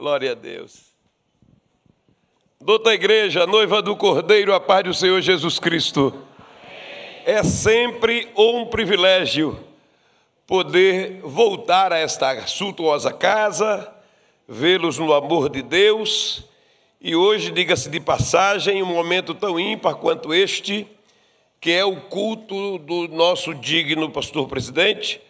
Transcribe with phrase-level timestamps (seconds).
[0.00, 0.94] Glória a Deus.
[2.58, 6.14] Douta Igreja, noiva do Cordeiro, a paz do Senhor Jesus Cristo.
[7.26, 9.60] É sempre um privilégio
[10.46, 13.94] poder voltar a esta suntuosa casa,
[14.48, 16.44] vê-los no amor de Deus.
[16.98, 20.86] E hoje, diga-se de passagem, um momento tão ímpar quanto este,
[21.60, 25.20] que é o culto do nosso digno pastor presidente,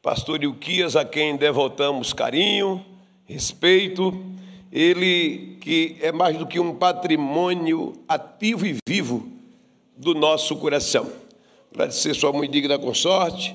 [0.00, 2.93] pastor Ilquias, a quem devotamos carinho,
[3.26, 4.34] respeito
[4.74, 9.30] ele que é mais do que um patrimônio ativo e vivo
[9.96, 11.10] do nosso coração.
[11.72, 13.54] Agradecer sua mãe digna consorte,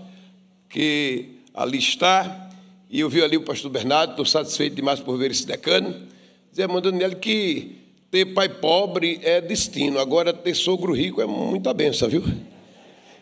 [0.70, 2.50] que ali está,
[2.90, 5.94] e eu vi ali o pastor Bernardo, estou satisfeito demais por ver esse decano,
[6.50, 7.76] dizer, mandando nele que
[8.10, 12.24] ter pai pobre é destino, agora ter sogro rico é muita benção, viu?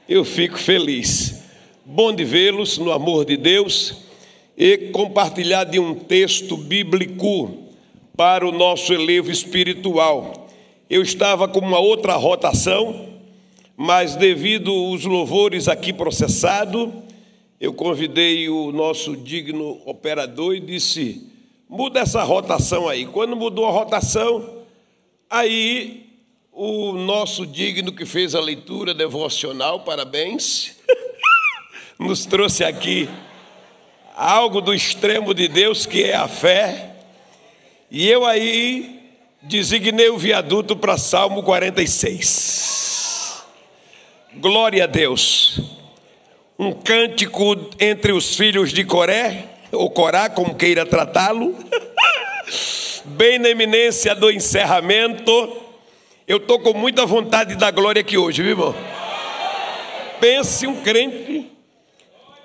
[0.08, 1.44] Eu fico feliz.
[1.84, 4.07] Bom de vê-los no amor de Deus
[4.58, 7.66] e compartilhar de um texto bíblico
[8.16, 10.50] para o nosso elevo espiritual.
[10.90, 13.20] Eu estava com uma outra rotação,
[13.76, 16.92] mas devido os louvores aqui processado,
[17.62, 21.22] eu convidei o nosso digno operador e disse:
[21.70, 23.06] muda essa rotação aí.
[23.06, 24.64] Quando mudou a rotação,
[25.30, 26.08] aí
[26.52, 30.76] o nosso digno que fez a leitura devocional, parabéns,
[32.00, 33.08] nos trouxe aqui
[34.18, 36.96] algo do extremo de Deus que é a fé
[37.92, 39.00] e eu aí
[39.44, 43.44] designei o viaduto para Salmo 46.
[44.38, 45.60] Glória a Deus.
[46.58, 51.56] Um cântico entre os filhos de Coré, ou Corá, como queira tratá-lo.
[53.06, 55.62] Bem na eminência do encerramento.
[56.28, 58.76] Eu estou com muita vontade da glória aqui hoje, viu, irmão?
[60.20, 61.57] Pense um crente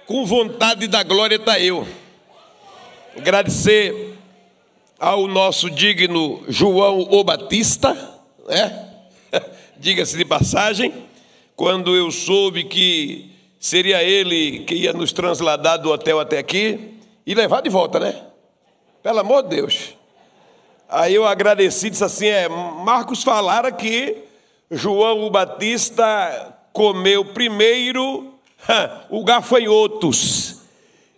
[0.06, 1.86] com vontade da glória está eu.
[3.16, 4.18] Agradecer
[4.98, 7.94] ao nosso digno João o Batista,
[8.48, 8.88] né?
[9.78, 10.92] Diga-se de passagem,
[11.56, 17.34] quando eu soube que seria ele que ia nos transladar do hotel até aqui e
[17.34, 18.22] levar de volta, né?
[19.02, 19.94] Pelo amor de Deus.
[20.88, 24.16] Aí eu agradeci, disse assim: é, Marcos falara que
[24.70, 28.31] João o Batista comeu primeiro
[29.10, 30.62] o gafanhotos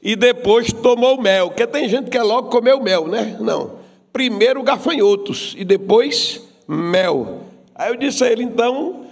[0.03, 1.49] e depois tomou mel.
[1.49, 3.37] Porque tem gente que é logo comer o mel, né?
[3.41, 3.79] Não.
[4.13, 7.41] Primeiro gafanhotos e depois mel.
[7.75, 9.07] Aí eu disse a ele, então,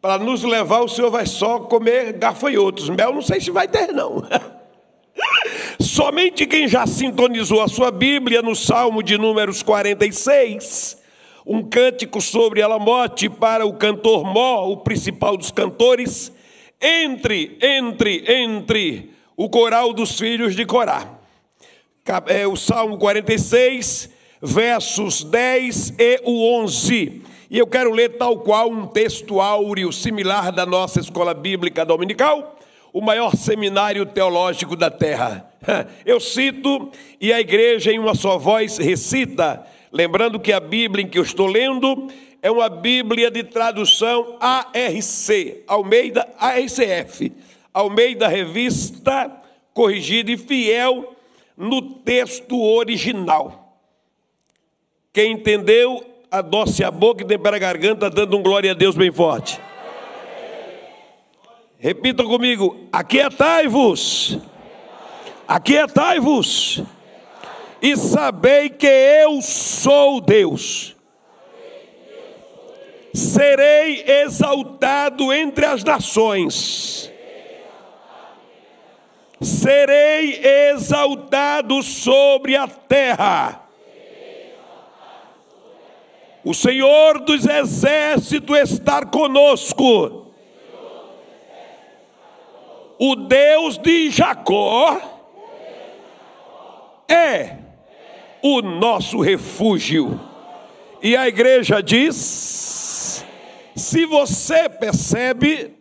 [0.00, 2.88] para nos levar, o senhor vai só comer gafanhotos.
[2.88, 4.22] Mel não sei se vai ter, não.
[5.80, 10.96] Somente quem já sintonizou a sua Bíblia no Salmo de Números 46,
[11.44, 16.32] um cântico sobre Alamote para o cantor Mó, o principal dos cantores,
[16.80, 21.18] entre, entre, entre o coral dos filhos de Corá.
[22.26, 27.22] É o Salmo 46, versos 10 e o 11.
[27.50, 32.58] E eu quero ler tal qual um texto áureo similar da nossa escola bíblica dominical,
[32.92, 35.50] o maior seminário teológico da terra.
[36.06, 36.90] Eu cito
[37.20, 41.22] e a igreja em uma só voz recita, lembrando que a Bíblia em que eu
[41.22, 42.08] estou lendo
[42.42, 47.32] é uma Bíblia de tradução ARC, Almeida ARCF
[47.78, 49.30] ao meio da revista
[49.72, 51.14] corrigida e fiel
[51.56, 53.78] no texto original.
[55.12, 59.12] Quem entendeu, adoce a boca e tempera a garganta, dando um glória a Deus bem
[59.12, 59.60] forte.
[61.78, 64.38] Repitam comigo: aquietai-vos,
[65.46, 66.82] aquietai-vos,
[67.80, 70.97] e sabei que eu sou Deus.
[73.18, 77.10] Serei exaltado entre as nações
[79.40, 80.40] serei
[80.70, 83.62] exaltado sobre a terra.
[86.44, 90.26] O Senhor dos exércitos está conosco.
[92.98, 95.00] O Deus de Jacó
[97.08, 97.56] é
[98.42, 100.20] o nosso refúgio.
[101.00, 102.77] E a igreja diz:
[103.78, 105.74] se você percebe,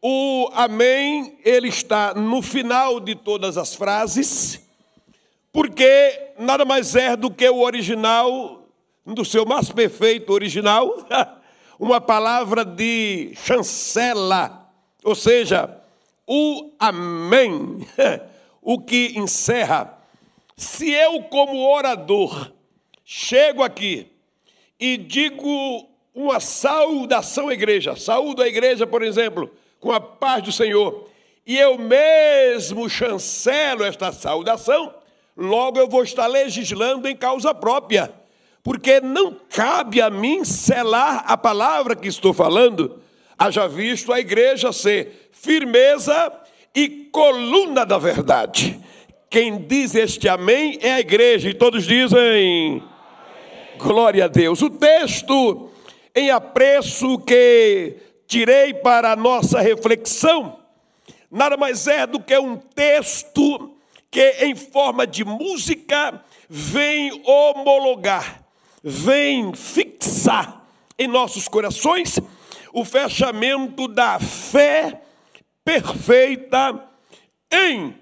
[0.00, 4.60] o amém, ele está no final de todas as frases,
[5.52, 8.68] porque nada mais é do que o original,
[9.04, 10.90] do seu mais perfeito original,
[11.78, 14.70] uma palavra de chancela,
[15.02, 15.80] ou seja,
[16.26, 17.86] o amém,
[18.62, 19.98] o que encerra.
[20.56, 22.52] Se eu, como orador,
[23.04, 24.06] chego aqui
[24.78, 29.50] e digo uma saudação à igreja, saúdo a igreja, por exemplo,
[29.80, 31.08] com a paz do Senhor.
[31.44, 34.94] E eu mesmo chancelo esta saudação,
[35.36, 38.12] logo eu vou estar legislando em causa própria,
[38.62, 43.00] porque não cabe a mim selar a palavra que estou falando.
[43.36, 46.32] Haja visto a igreja ser firmeza
[46.74, 48.80] e coluna da verdade.
[49.28, 52.82] Quem diz este amém é a igreja, e todos dizem amém.
[53.76, 54.62] glória a Deus.
[54.62, 55.70] O texto
[56.14, 57.96] em apreço que
[58.26, 60.64] tirei para a nossa reflexão
[61.34, 63.76] nada mais é do que um texto
[64.08, 68.44] que, em forma de música, vem homologar,
[68.80, 70.64] vem fixar
[70.96, 72.20] em nossos corações
[72.72, 75.02] o fechamento da fé
[75.64, 76.88] perfeita
[77.52, 77.96] em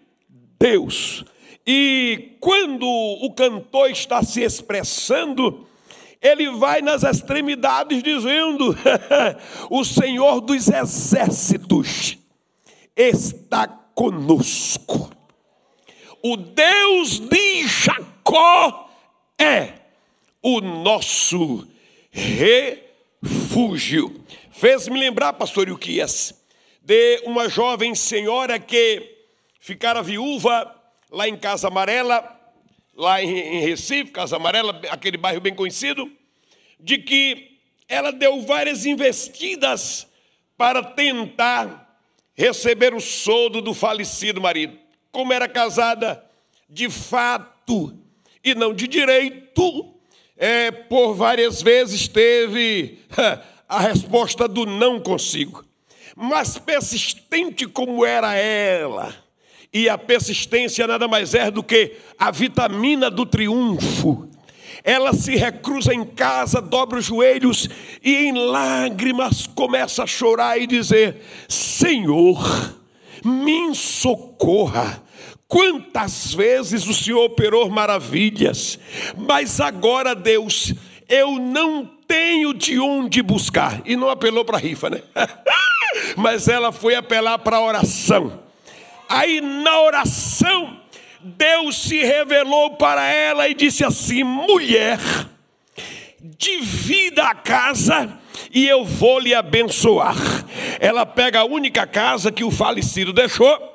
[0.61, 1.25] Deus.
[1.67, 5.67] E quando o cantor está se expressando,
[6.23, 8.77] ele vai nas extremidades dizendo:
[9.69, 12.17] O Senhor dos exércitos
[12.97, 15.11] está conosco.
[16.23, 18.89] O Deus de Jacó
[19.37, 19.73] é
[20.41, 21.67] o nosso
[22.11, 24.25] refúgio.
[24.53, 26.33] Fez-me lembrar, pastor Ilquias,
[26.81, 29.19] de uma jovem senhora que
[29.59, 30.73] ficara viúva
[31.11, 32.42] lá em Casa Amarela,
[33.03, 36.11] lá em Recife, Casa Amarela, aquele bairro bem conhecido,
[36.79, 37.59] de que
[37.89, 40.07] ela deu várias investidas
[40.57, 41.99] para tentar
[42.35, 44.79] receber o soldo do falecido marido.
[45.11, 46.25] Como era casada
[46.69, 47.93] de fato
[48.43, 49.95] e não de direito,
[50.37, 53.01] é, por várias vezes teve
[53.69, 55.65] a resposta do não consigo
[56.15, 59.15] mas persistente como era ela.
[59.73, 64.29] E a persistência nada mais é do que a vitamina do triunfo.
[64.85, 67.69] Ela se recruza em casa, dobra os joelhos
[68.03, 72.77] e em lágrimas começa a chorar e dizer: Senhor,
[73.25, 75.03] me socorra.
[75.47, 78.79] Quantas vezes o Senhor operou maravilhas,
[79.17, 80.73] mas agora, Deus,
[81.09, 83.83] eu não tenho de onde buscar.
[83.85, 85.03] E não apelou para a rifa, né?
[86.17, 88.41] mas ela foi apelar para a oração.
[89.12, 90.81] Aí na oração,
[91.20, 94.99] Deus se revelou para ela e disse assim: mulher,
[96.38, 98.19] divida a casa
[98.50, 100.17] e eu vou lhe abençoar.
[100.81, 103.72] Ela pega a única casa que o falecido deixou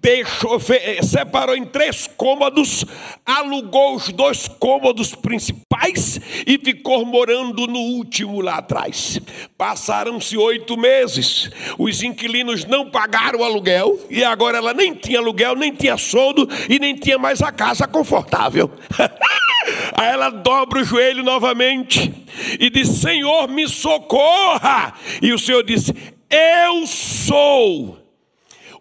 [0.00, 2.84] deixou, eh, separou em três cômodos,
[3.24, 9.18] alugou os dois cômodos principais e ficou morando no último lá atrás.
[9.58, 15.56] Passaram-se oito meses, os inquilinos não pagaram o aluguel e agora ela nem tinha aluguel,
[15.56, 18.70] nem tinha soldo e nem tinha mais a casa confortável.
[19.94, 22.12] Aí ela dobra o joelho novamente
[22.60, 24.94] e diz: Senhor, me socorra.
[25.20, 25.92] E o Senhor disse:
[26.30, 28.05] Eu sou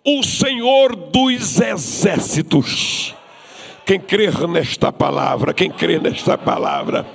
[0.06, 3.16] o Senhor dos exércitos.
[3.84, 7.07] Quem crer nesta palavra, quem crê nesta palavra.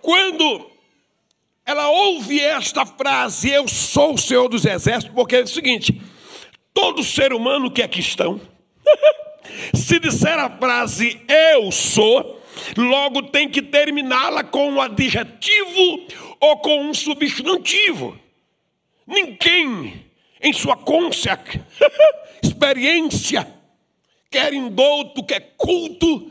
[0.00, 0.70] Quando
[1.64, 6.00] ela ouve esta frase, eu sou o Senhor dos exércitos, porque é o seguinte:
[6.72, 8.40] todo ser humano que aqui estão,
[9.74, 12.40] se disser a frase eu sou,
[12.76, 16.06] logo tem que terminá-la com um adjetivo
[16.38, 18.16] ou com um substantivo.
[19.04, 20.05] Ninguém
[20.40, 21.38] em sua côncia,
[22.42, 23.46] experiência,
[24.30, 26.30] quer indouto, quer culto,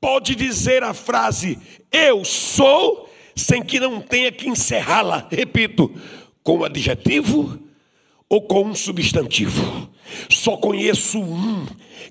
[0.00, 1.58] pode dizer a frase
[1.90, 5.94] eu sou, sem que não tenha que encerrá-la, repito,
[6.42, 7.58] com um adjetivo
[8.28, 9.85] ou com um substantivo.
[10.30, 11.66] Só conheço um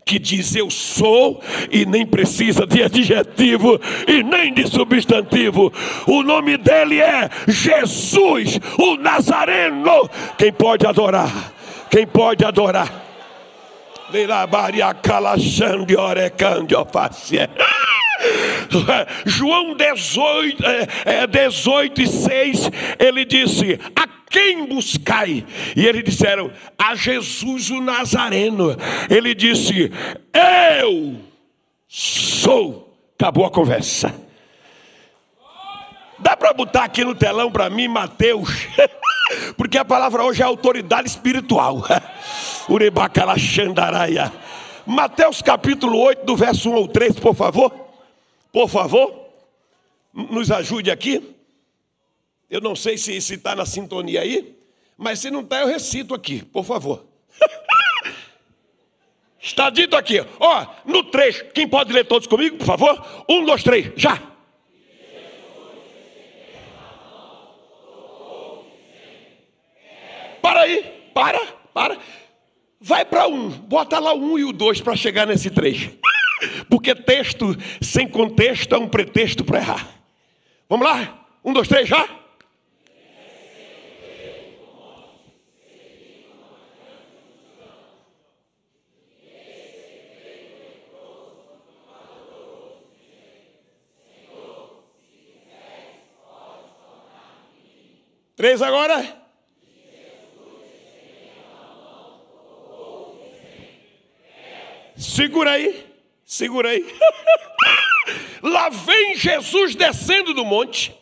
[0.06, 5.74] que diz eu sou e nem precisa de adjetivo e nem de substantivo.
[6.06, 10.10] O nome dele é Jesus, o Nazareno.
[10.38, 11.54] Quem pode adorar?
[11.90, 13.04] Quem pode adorar?
[19.26, 20.64] João 18,
[21.30, 23.80] 18 e 6, ele disse:
[24.36, 25.46] quem buscai?
[25.78, 28.76] E eles disseram: A Jesus o Nazareno.
[29.10, 29.90] Ele disse:
[30.78, 31.16] Eu
[31.88, 32.94] sou.
[33.18, 34.14] Acabou a conversa.
[36.20, 38.50] Dá para botar aqui no telão para mim, Mateus?
[39.56, 41.82] Porque a palavra hoje é autoridade espiritual.
[42.68, 44.34] Urebacalaxandaraia.
[44.86, 47.72] Mateus capítulo 8, do verso 1 ao 3, por favor.
[48.52, 49.14] Por favor.
[50.14, 51.35] Nos ajude aqui.
[52.50, 54.56] Eu não sei se está na sintonia aí,
[54.98, 57.06] mas se não está, eu recito aqui, por favor.
[59.42, 63.26] está dito aqui, ó, no 3, quem pode ler todos comigo, por favor?
[63.28, 64.22] Um, dois, três, já.
[70.42, 70.84] Para aí,
[71.14, 71.40] para,
[71.74, 71.98] para.
[72.80, 75.90] Vai para um, bota lá o um e o dois para chegar nesse três.
[76.70, 79.90] Porque texto sem contexto é um pretexto para errar.
[80.70, 81.26] Vamos lá?
[81.44, 82.08] Um, dois, três, já?
[98.46, 99.04] Três agora.
[104.96, 105.84] Segura aí,
[106.24, 106.86] segura aí.
[108.44, 110.94] Lá vem Jesus descendo do monte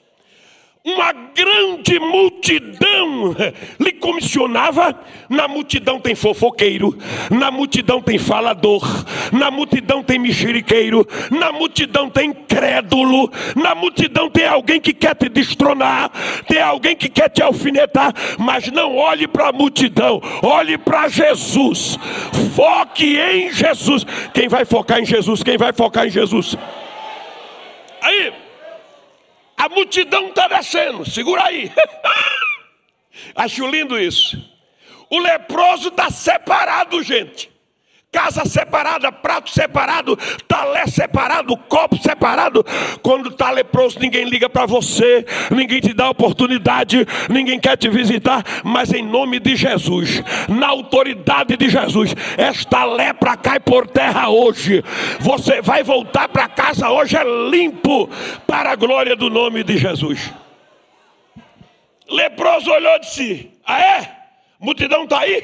[0.86, 3.34] uma grande multidão
[3.80, 5.00] lhe comissionava.
[5.30, 6.98] Na multidão tem fofoqueiro,
[7.32, 8.84] na multidão tem falador,
[9.32, 15.30] na multidão tem mexeriqueiro, na multidão tem crédulo, na multidão tem alguém que quer te
[15.30, 16.12] destronar,
[16.48, 21.98] tem alguém que quer te alfinetar, mas não olhe para a multidão, olhe para Jesus,
[22.54, 24.06] foque em Jesus.
[24.34, 25.42] Quem vai focar em Jesus?
[25.42, 26.58] Quem vai focar em Jesus?
[28.02, 28.34] Aí,
[29.64, 31.72] a multidão está descendo, segura aí.
[33.34, 34.38] Acho lindo isso.
[35.10, 37.53] O leproso está separado, gente
[38.14, 40.16] casa separada, prato separado,
[40.48, 42.64] talé separado, copo separado.
[43.02, 48.44] Quando está leproso, ninguém liga para você, ninguém te dá oportunidade, ninguém quer te visitar,
[48.64, 54.84] mas em nome de Jesus, na autoridade de Jesus, esta lepra cai por terra hoje.
[55.20, 58.08] Você vai voltar para casa hoje é limpo
[58.46, 60.32] para a glória do nome de Jesus.
[62.08, 64.23] Leproso olhou de si: Ah, é?
[64.64, 65.44] Multidão está aí?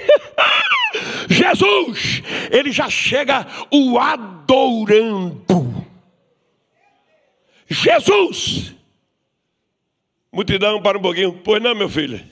[1.28, 5.86] Jesus, ele já chega o adorando.
[7.68, 8.74] Jesus,
[10.32, 11.34] multidão, para um pouquinho.
[11.44, 12.26] Pois não, meu filho.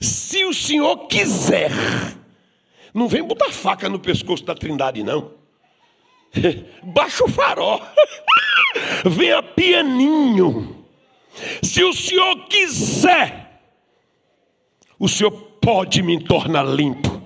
[0.00, 1.70] Se o senhor quiser,
[2.92, 5.34] não vem botar faca no pescoço da trindade, não.
[6.82, 7.80] Baixa o farol.
[9.06, 10.84] Venha pianinho.
[11.62, 13.62] Se o senhor quiser,
[14.98, 17.22] o senhor pode me tornar limpo.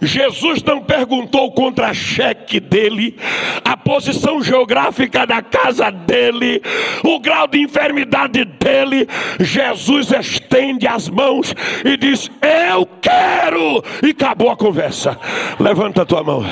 [0.00, 3.16] Jesus não perguntou o contra-cheque dele,
[3.64, 6.60] a posição geográfica da casa dele,
[7.02, 9.08] o grau de enfermidade dele.
[9.40, 13.82] Jesus estende as mãos e diz: Eu quero.
[14.02, 15.18] E acabou a conversa.
[15.58, 16.44] Levanta a tua mão.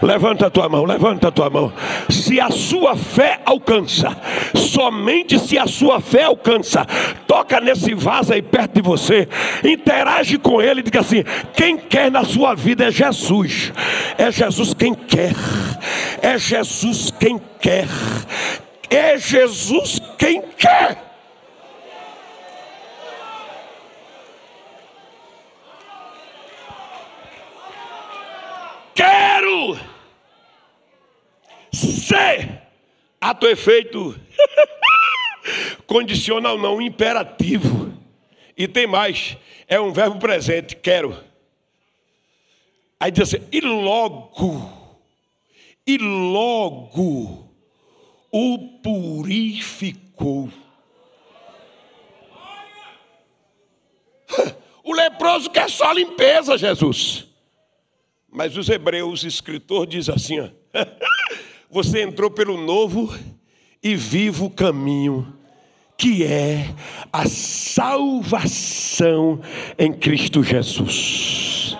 [0.00, 1.72] Levanta a tua mão, levanta a tua mão.
[2.08, 4.16] Se a sua fé alcança,
[4.54, 6.86] somente se a sua fé alcança,
[7.26, 9.28] toca nesse vaso aí perto de você,
[9.62, 11.22] interage com ele e diga assim:
[11.52, 13.72] quem quer na sua vida é Jesus,
[14.16, 15.34] é Jesus quem quer,
[16.22, 16.59] é Jesus
[17.10, 17.86] quem quer,
[18.88, 21.10] é Jesus quem quer.
[29.00, 29.78] quero
[31.72, 32.60] ser
[33.18, 34.18] ato efeito.
[35.86, 37.92] Condicional não imperativo.
[38.56, 41.16] E tem mais é um verbo presente quero.
[42.98, 44.26] Aí diz assim e logo
[45.86, 47.48] e logo
[48.32, 50.48] o purificou.
[54.82, 57.28] O leproso quer só limpeza Jesus.
[58.32, 60.48] Mas os hebreus, escritor diz assim: ó,
[61.70, 63.12] você entrou pelo novo
[63.82, 65.36] e vivo caminho,
[65.96, 66.74] que é
[67.12, 68.60] a salvação
[69.78, 71.76] em Cristo Jesus.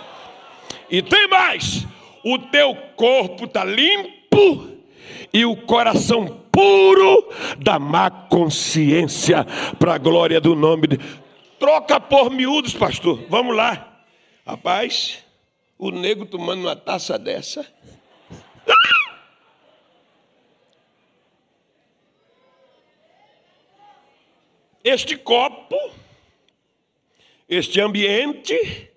[0.91, 1.87] E tem mais:
[2.25, 4.69] o teu corpo está limpo
[5.33, 9.45] e o coração puro da má consciência,
[9.79, 10.99] para a glória do nome de.
[11.59, 13.25] Troca por miúdos, pastor.
[13.29, 14.05] Vamos lá.
[14.47, 15.25] Rapaz,
[15.79, 17.67] o nego tomando uma taça dessa.
[24.83, 25.77] Este copo,
[27.47, 28.91] este ambiente,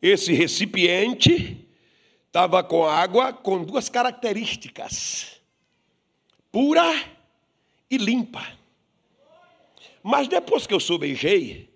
[0.00, 1.65] esse recipiente,
[2.36, 5.40] estava com água com duas características:
[6.52, 6.92] pura
[7.90, 8.46] e limpa.
[10.02, 11.70] Mas depois que eu sobejei,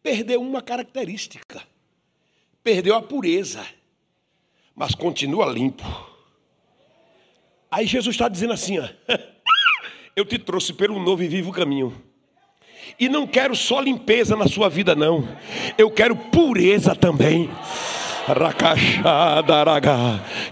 [0.00, 1.62] perdeu uma característica:
[2.62, 3.66] perdeu a pureza
[4.78, 5.84] mas continua limpo.
[7.68, 8.88] Aí Jesus está dizendo assim: ó,
[10.14, 12.00] eu te trouxe pelo novo e vivo caminho.
[13.00, 15.26] E não quero só limpeza na sua vida, não.
[15.76, 17.50] Eu quero pureza também.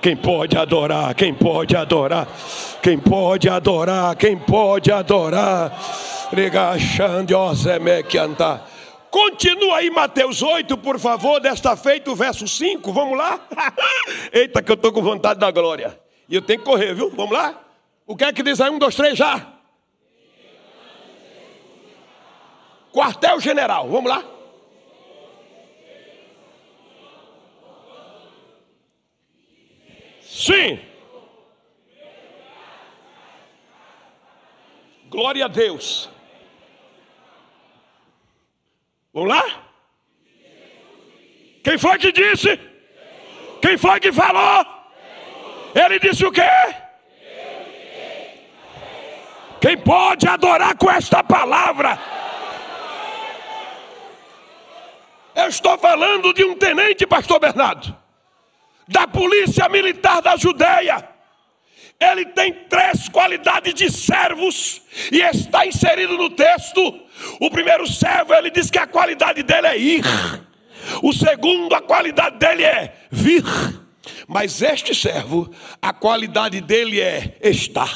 [0.00, 1.14] Quem pode adorar?
[1.14, 2.28] Quem pode adorar?
[2.82, 4.16] Quem pode adorar?
[4.16, 5.72] Quem pode adorar?
[6.32, 7.36] Regachando,
[8.18, 8.68] andar.
[9.10, 13.40] Continua aí Mateus 8, por favor, desta feita o verso 5, vamos lá?
[14.32, 15.98] Eita, que eu estou com vontade da glória.
[16.28, 17.10] E eu tenho que correr, viu?
[17.10, 17.60] Vamos lá?
[18.06, 18.70] O que é que diz aí?
[18.70, 19.46] Um, dois, três, já.
[22.92, 24.35] Quartel General, vamos lá?
[30.26, 30.80] Sim.
[35.08, 36.10] Glória a Deus.
[39.14, 39.44] Vamos lá?
[41.62, 42.60] Quem foi que disse?
[43.62, 44.66] Quem foi que falou?
[45.74, 46.42] Ele disse o quê?
[49.60, 51.98] Quem pode adorar com esta palavra?
[55.34, 57.96] Eu estou falando de um tenente, pastor Bernardo,
[58.88, 61.08] da polícia militar da Judéia.
[61.98, 67.00] Ele tem três qualidades de servos e está inserido no texto.
[67.40, 70.04] O primeiro servo, ele diz que a qualidade dele é ir.
[71.02, 73.42] O segundo, a qualidade dele é vir.
[74.28, 75.50] Mas este servo,
[75.80, 77.90] a qualidade dele é estar.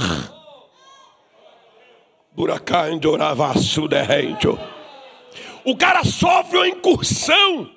[5.64, 7.70] O cara sofre uma incursão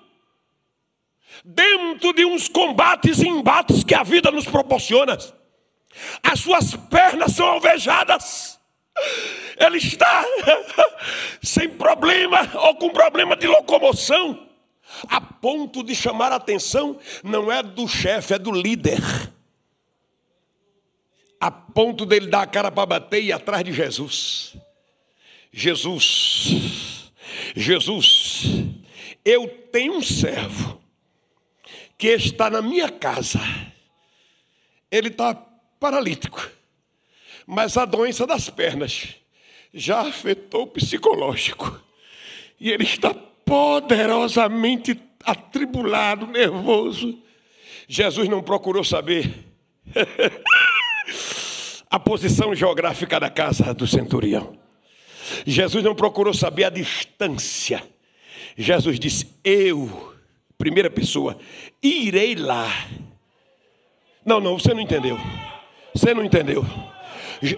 [1.43, 5.17] dentro de uns combates e embates que a vida nos proporciona.
[6.23, 8.59] As suas pernas são alvejadas.
[9.57, 10.25] Ele está
[11.41, 14.47] sem problema ou com problema de locomoção,
[15.07, 19.00] a ponto de chamar a atenção não é do chefe, é do líder.
[21.39, 24.55] A ponto dele dar a cara para bater e ir atrás de Jesus.
[25.51, 27.12] Jesus,
[27.55, 28.43] Jesus,
[29.25, 30.83] eu tenho um servo
[32.03, 33.39] que está na minha casa.
[34.91, 36.45] Ele está paralítico.
[37.48, 39.15] Mas a doença das pernas
[39.74, 41.81] já afetou o psicológico.
[42.60, 47.24] E ele está poderosamente atribulado, nervoso.
[47.88, 49.33] Jesus não procurou saber
[51.89, 54.60] a posição geográfica da casa do centurião.
[55.48, 57.81] Jesus não procurou saber a distância.
[58.58, 60.12] Jesus disse: Eu,
[60.63, 61.38] primeira pessoa,
[61.82, 62.69] irei lá.
[64.26, 65.19] Não, não, você não entendeu.
[65.93, 66.65] Você não entendeu.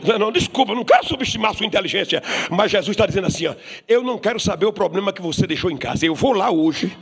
[0.04, 3.54] Não, não, desculpa, não quero subestimar sua inteligência, mas Jesus está dizendo assim: ó,
[3.88, 6.04] eu não quero saber o problema que você deixou em casa.
[6.04, 6.98] Eu vou lá hoje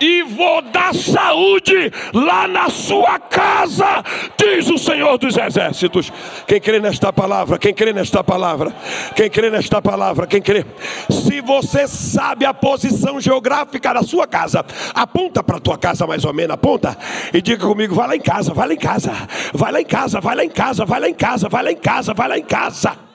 [0.00, 4.02] e vou dar saúde lá na sua casa,
[4.36, 6.10] diz o Senhor dos Exércitos.
[6.46, 7.58] Quem crê nesta palavra?
[7.58, 8.74] Quem crê nesta palavra?
[9.14, 10.26] Quem crê nesta palavra?
[10.26, 10.64] Quem crê?
[11.10, 16.24] Se você sabe a posição geográfica da sua casa, aponta para a tua casa mais
[16.24, 16.96] ou menos, aponta
[17.32, 19.12] e diga comigo: vai lá em casa, vai lá em casa,
[19.52, 21.76] vai lá em casa, vai lá em casa, vai lá em casa, vai lá em
[21.76, 23.10] casa, vai lá em casa.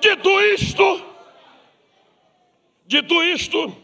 [0.00, 1.11] Dito isto,
[2.92, 3.74] Dito isto,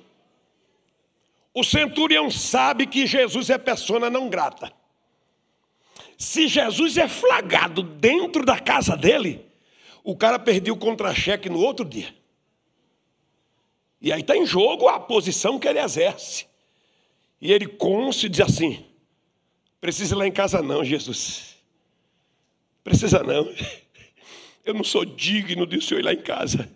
[1.54, 4.70] o centurião sabe que Jesus é persona não grata.
[6.18, 9.46] Se Jesus é flagrado dentro da casa dele,
[10.04, 12.14] o cara perdeu o contra-cheque no outro dia.
[13.98, 16.46] E aí está em jogo a posição que ele exerce.
[17.40, 18.84] E ele consta diz assim:
[19.80, 21.56] precisa ir lá em casa, não, Jesus.
[22.84, 23.50] Precisa não.
[24.66, 26.70] Eu não sou digno de o senhor ir lá em casa.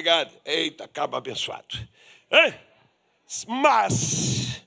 [0.00, 0.32] Obrigado.
[0.46, 1.78] Eita, cabo abençoado.
[3.46, 4.62] Mas,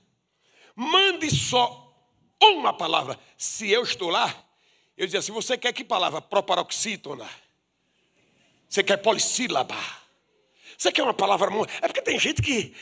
[0.76, 1.92] mande só
[2.40, 3.18] uma palavra.
[3.36, 4.32] Se eu estou lá,
[4.96, 6.20] eu dizia assim: você quer que palavra?
[6.20, 7.28] Proparoxítona.
[8.68, 9.74] Você quer polissílaba.
[10.78, 11.50] Você quer uma palavra.
[11.82, 12.72] É porque tem gente que.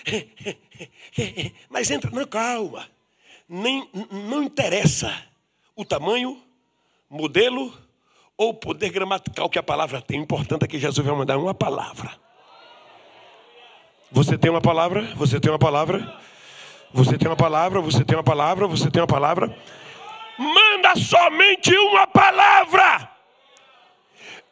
[1.70, 2.10] Mas entra.
[2.10, 2.86] Não, calma.
[3.48, 5.26] Nem, não interessa
[5.74, 6.42] o tamanho,
[7.08, 7.72] modelo
[8.36, 10.20] ou poder gramatical que a palavra tem.
[10.20, 12.20] O importante é que Jesus vai mandar uma palavra.
[14.12, 15.08] Você tem uma palavra?
[15.16, 16.20] Você tem uma palavra?
[16.92, 17.80] Você tem uma palavra?
[17.80, 18.66] Você tem uma palavra?
[18.66, 19.56] Você tem uma palavra?
[20.38, 23.08] Manda somente uma palavra.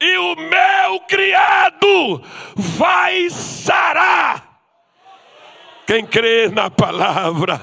[0.01, 2.23] E o meu criado
[2.57, 4.49] vai sarar.
[5.87, 7.61] Quem crê na palavra,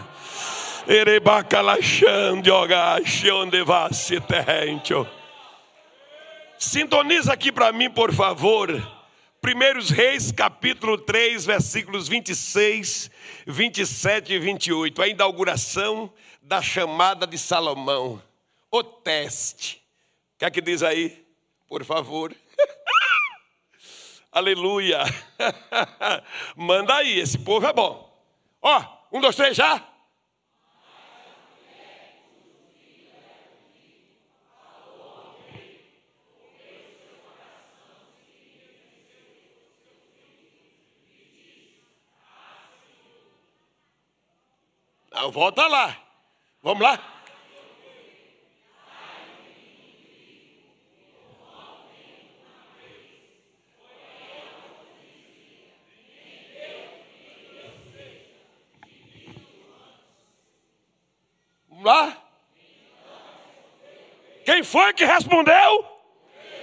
[6.59, 8.96] Sintoniza aqui para mim, por favor.
[9.41, 13.11] Primeiros Reis, capítulo 3, versículos 26,
[13.45, 15.01] 27 e 28.
[15.01, 18.21] A inauguração da chamada de Salomão.
[18.71, 19.81] O teste.
[20.35, 21.23] O que é que diz aí?
[21.67, 22.35] Por favor.
[24.31, 25.03] Aleluia.
[26.55, 28.11] Manda aí, esse povo é bom.
[28.61, 29.87] Ó, um, dois, três, já.
[45.31, 45.97] Volta lá.
[46.61, 46.99] Vamos lá?
[61.69, 62.17] Vamos lá?
[64.45, 65.85] Quem foi que respondeu?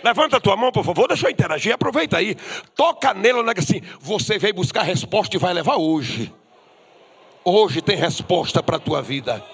[0.02, 2.34] Levanta a tua mão, por favor, deixa eu interagir, aproveita aí.
[2.74, 6.32] Toca nela, nega assim, você veio buscar resposta e vai levar hoje.
[7.44, 9.44] Hoje tem resposta para a tua vida.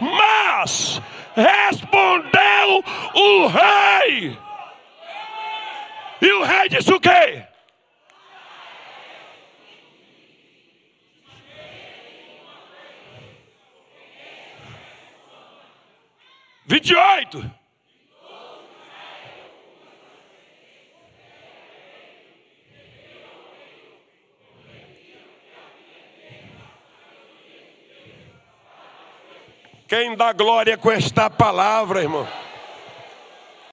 [0.00, 1.02] Mas
[1.36, 2.82] respondeu
[3.14, 4.38] o rei.
[6.22, 7.44] E o rei disse o quê?
[16.66, 17.63] Vinte e oito.
[29.96, 32.26] Quem dá glória com esta palavra, irmão?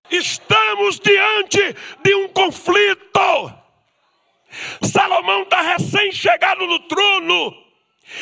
[0.07, 3.51] Estamos diante de um conflito.
[4.83, 7.57] Salomão está recém-chegado no trono.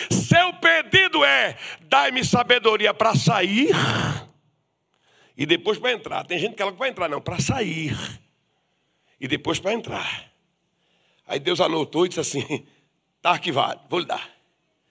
[0.10, 1.58] Seu pedido é:
[1.90, 3.76] dai-me sabedoria para sair
[5.36, 6.26] e depois para entrar.
[6.26, 7.98] Tem gente que ela para entrar, não, para sair
[9.20, 10.32] e depois para entrar.
[11.28, 12.66] Aí Deus anotou e disse assim:
[13.18, 14.26] está arquivado, vou lhe dar.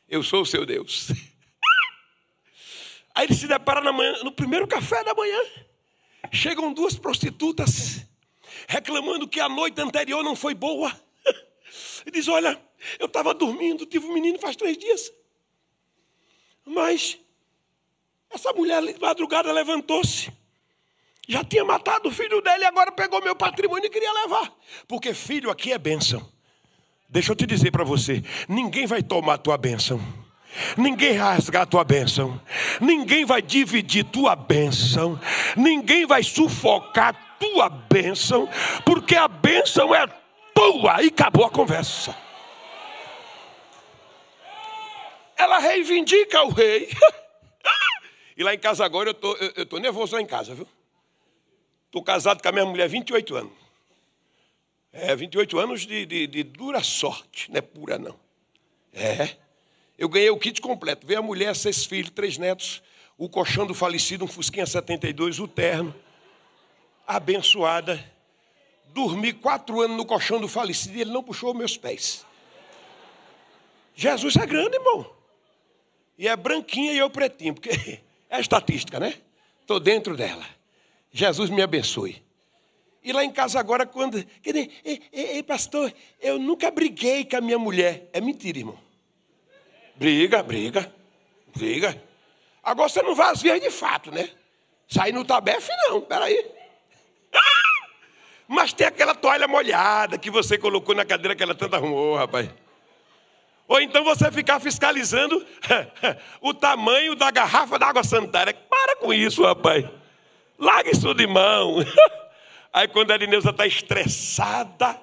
[0.06, 1.10] Eu sou o seu Deus.
[3.18, 5.40] Aí ele se depara manhã, no primeiro café da manhã.
[6.30, 8.06] Chegam duas prostitutas
[8.68, 10.88] reclamando que a noite anterior não foi boa.
[12.06, 12.56] Ele diz: Olha,
[12.96, 15.12] eu estava dormindo, tive um menino faz três dias.
[16.64, 17.18] Mas
[18.30, 20.32] essa mulher de madrugada levantou-se.
[21.26, 24.56] Já tinha matado o filho dele e agora pegou meu patrimônio e queria levar.
[24.86, 26.24] Porque filho aqui é bênção.
[27.08, 30.00] Deixa eu te dizer para você: ninguém vai tomar tua bênção.
[30.76, 32.40] Ninguém rasgar tua bênção,
[32.80, 35.20] ninguém vai dividir tua bênção,
[35.56, 38.48] ninguém vai sufocar tua bênção,
[38.84, 40.06] porque a bênção é
[40.54, 42.16] tua e acabou a conversa.
[45.36, 46.88] Ela reivindica o rei.
[48.36, 50.66] e lá em casa agora eu tô, eu tô nervoso lá em casa, viu?
[51.86, 53.52] Estou casado com a minha mulher há 28 anos.
[54.92, 58.18] É, 28 anos de, de, de dura sorte, não é pura não.
[58.92, 59.36] É.
[59.98, 61.04] Eu ganhei o kit completo.
[61.04, 62.80] Veio a mulher, seis filhos, três netos,
[63.18, 65.92] o colchão do falecido, um Fusquinha 72, o terno.
[67.04, 68.02] Abençoada.
[68.94, 72.24] Dormi quatro anos no colchão do falecido e ele não puxou meus pés.
[73.94, 75.10] Jesus é grande, irmão.
[76.16, 77.70] E é branquinha e eu pretinho, porque
[78.30, 79.14] é estatística, né?
[79.60, 80.46] Estou dentro dela.
[81.10, 82.22] Jesus me abençoe.
[83.02, 84.18] E lá em casa agora, quando.
[84.44, 88.08] Ei, ei, ei, pastor, eu nunca briguei com a minha mulher.
[88.12, 88.87] É mentira, irmão.
[89.98, 90.92] Briga, briga,
[91.56, 92.00] briga.
[92.62, 94.30] Agora você não vai às de fato, né?
[94.86, 96.46] Sair no tabefe, não, peraí.
[98.46, 102.48] Mas tem aquela toalha molhada que você colocou na cadeira que ela tanto arrumou, rapaz.
[103.66, 105.44] Ou então você ficar fiscalizando
[106.40, 108.54] o tamanho da garrafa d'água sanitária.
[108.54, 109.84] Para com isso, rapaz.
[110.58, 111.76] Larga isso de mão.
[112.72, 114.98] Aí quando a Elineusa está estressada,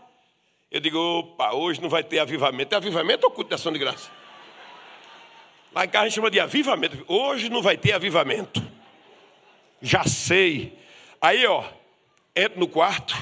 [0.71, 2.73] eu digo, opa, hoje não vai ter avivamento.
[2.73, 4.09] É avivamento ou culto de ação de graça?
[5.75, 7.03] Lá em casa a gente chama de avivamento.
[7.05, 8.65] Hoje não vai ter avivamento.
[9.81, 10.79] Já sei.
[11.19, 11.69] Aí, ó,
[12.33, 13.13] entro no quarto,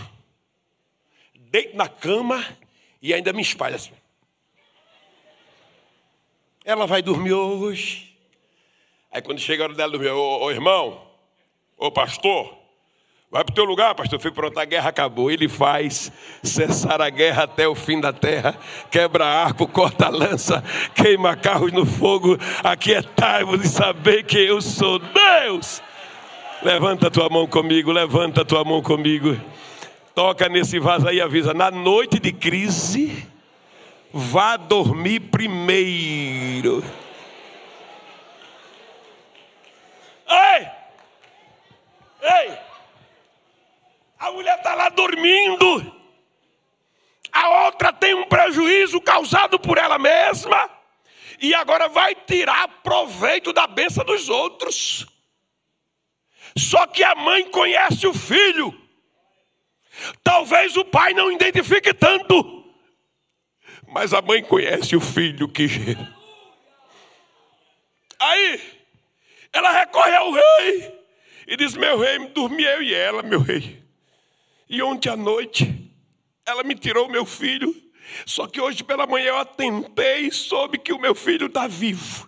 [1.34, 2.46] deito na cama
[3.02, 3.94] e ainda me espalha assim.
[6.63, 8.16] Ela vai dormir hoje.
[9.12, 11.12] Aí quando chega a hora dela dormir, ô, ô irmão,
[11.76, 12.56] ô pastor,
[13.34, 14.19] Vai para o teu lugar, pastor.
[14.19, 15.32] Fui pronto, a guerra acabou.
[15.32, 16.12] Ele faz
[16.43, 18.56] cessar a guerra até o fim da terra.
[18.91, 22.38] Quebra arco, corta lança, queima carros no fogo.
[22.63, 25.82] Aquietai-vos e saber que eu sou Deus.
[26.62, 29.36] Levanta tua mão comigo, levanta tua mão comigo.
[30.13, 31.56] Toca nesse vaso aí e avisa.
[31.56, 33.28] Na noite de crise,
[34.13, 36.84] vá dormir primeiro.
[40.30, 40.67] Ei!
[42.22, 42.73] Ei!
[44.24, 46.02] A mulher está lá dormindo.
[47.30, 50.70] A outra tem um prejuízo causado por ela mesma.
[51.42, 55.06] E agora vai tirar proveito da benção dos outros.
[56.58, 58.74] Só que a mãe conhece o filho.
[60.24, 62.64] Talvez o pai não identifique tanto.
[63.90, 66.16] Mas a mãe conhece o filho que gera.
[68.22, 68.84] Aí,
[69.52, 71.04] ela recorre ao rei
[71.46, 73.83] e diz: Meu rei, dormi eu e ela, meu rei.
[74.74, 75.94] E ontem à noite,
[76.44, 77.72] ela me tirou meu filho.
[78.26, 82.28] Só que hoje pela manhã eu atentei e soube que o meu filho está vivo.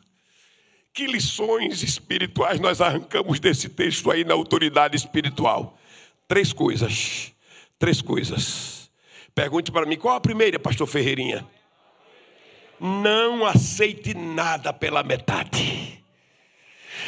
[0.94, 5.76] Que lições espirituais nós arrancamos desse texto aí na autoridade espiritual?
[6.28, 7.34] Três coisas.
[7.80, 8.92] Três coisas.
[9.34, 11.48] Pergunte para mim, qual a primeira, pastor Ferreirinha?
[12.80, 16.05] Não aceite nada pela metade.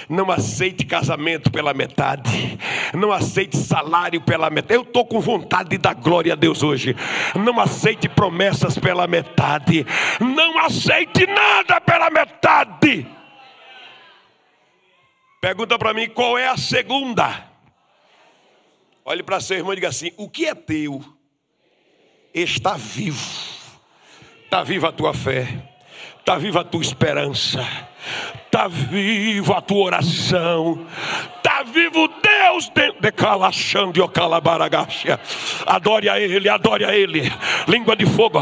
[0.09, 2.57] Não aceite casamento pela metade.
[2.93, 4.75] Não aceite salário pela metade.
[4.75, 6.95] Eu estou com vontade de dar glória a Deus hoje.
[7.35, 9.85] Não aceite promessas pela metade.
[10.19, 13.07] Não aceite nada pela metade.
[15.41, 17.45] Pergunta para mim qual é a segunda.
[19.05, 21.03] Olhe para seu irmão e diga assim: o que é teu
[22.33, 23.57] está vivo.
[24.45, 25.75] Está viva a tua fé
[26.27, 27.65] está viva a tua esperança,
[28.45, 30.85] está viva a tua oração,
[31.35, 34.03] está vivo Deus de calachando.
[35.65, 37.31] Adore a Ele, adore a Ele.
[37.67, 38.41] Língua de fogo,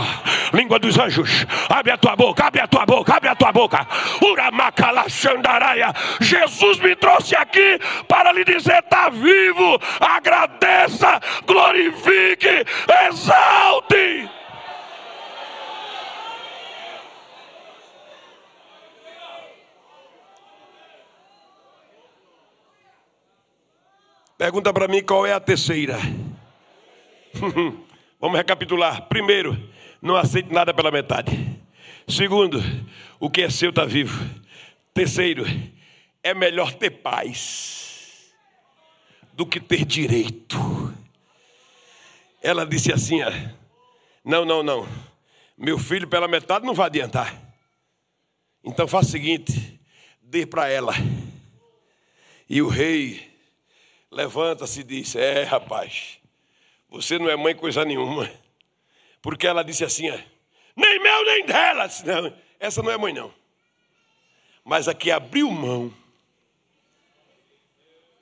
[0.53, 1.45] língua dos anjos.
[1.69, 3.87] Abre a tua boca, abre a tua boca, abre a tua boca.
[4.21, 5.93] Uramacalachandaraia.
[6.21, 9.79] Jesus me trouxe aqui para lhe dizer: está vivo.
[9.99, 12.65] Agradeça, glorifique,
[13.07, 14.29] exalte.
[24.37, 25.97] Pergunta para mim qual é a terceira.
[28.19, 29.07] Vamos recapitular.
[29.07, 29.57] Primeiro,
[30.01, 31.31] não aceite nada pela metade.
[32.05, 32.61] Segundo,
[33.17, 34.29] o que é seu está vivo.
[34.93, 35.45] Terceiro,
[36.21, 38.33] é melhor ter paz
[39.33, 40.57] do que ter direito.
[42.43, 43.19] Ela disse assim:
[44.23, 44.85] não, não, não.
[45.57, 47.41] Meu filho pela metade não vai adiantar.
[48.61, 49.79] Então faça o seguinte:
[50.21, 50.93] dê para ela.
[52.49, 53.34] E o rei
[54.15, 56.17] levanta-se e diz: É, rapaz,
[56.89, 58.31] você não é mãe coisa nenhuma.
[59.21, 60.09] Porque ela disse assim:
[60.75, 61.85] Nem meu, nem dela.
[61.85, 63.31] Disse, não, essa não é mãe, não.
[64.63, 65.93] Mas a que abriu mão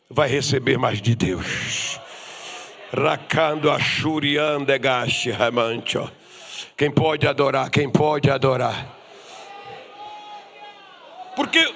[0.09, 1.99] vai receber mais de Deus.
[2.91, 6.11] Racando a Shuriandegashi Ramancho.
[6.75, 8.87] Quem pode adorar, quem pode adorar.
[11.35, 11.73] Porque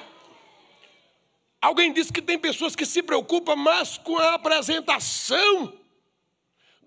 [1.60, 5.72] Alguém disse que tem pessoas que se preocupam mais com a apresentação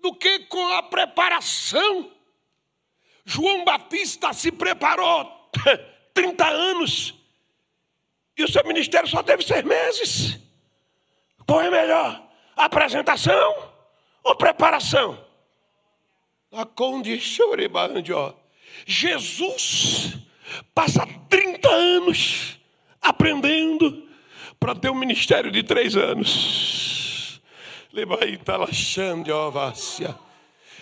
[0.00, 2.10] do que com a preparação.
[3.24, 5.50] João Batista se preparou
[6.14, 7.14] 30 anos
[8.36, 10.38] e o seu ministério só teve seis meses.
[11.46, 12.26] Qual é melhor?
[12.56, 13.72] Apresentação
[14.24, 15.22] ou preparação?
[16.50, 17.52] A condição
[18.86, 20.18] Jesus
[20.74, 22.58] passa 30 anos
[23.00, 24.08] aprendendo
[24.62, 27.42] para ter um ministério de três anos.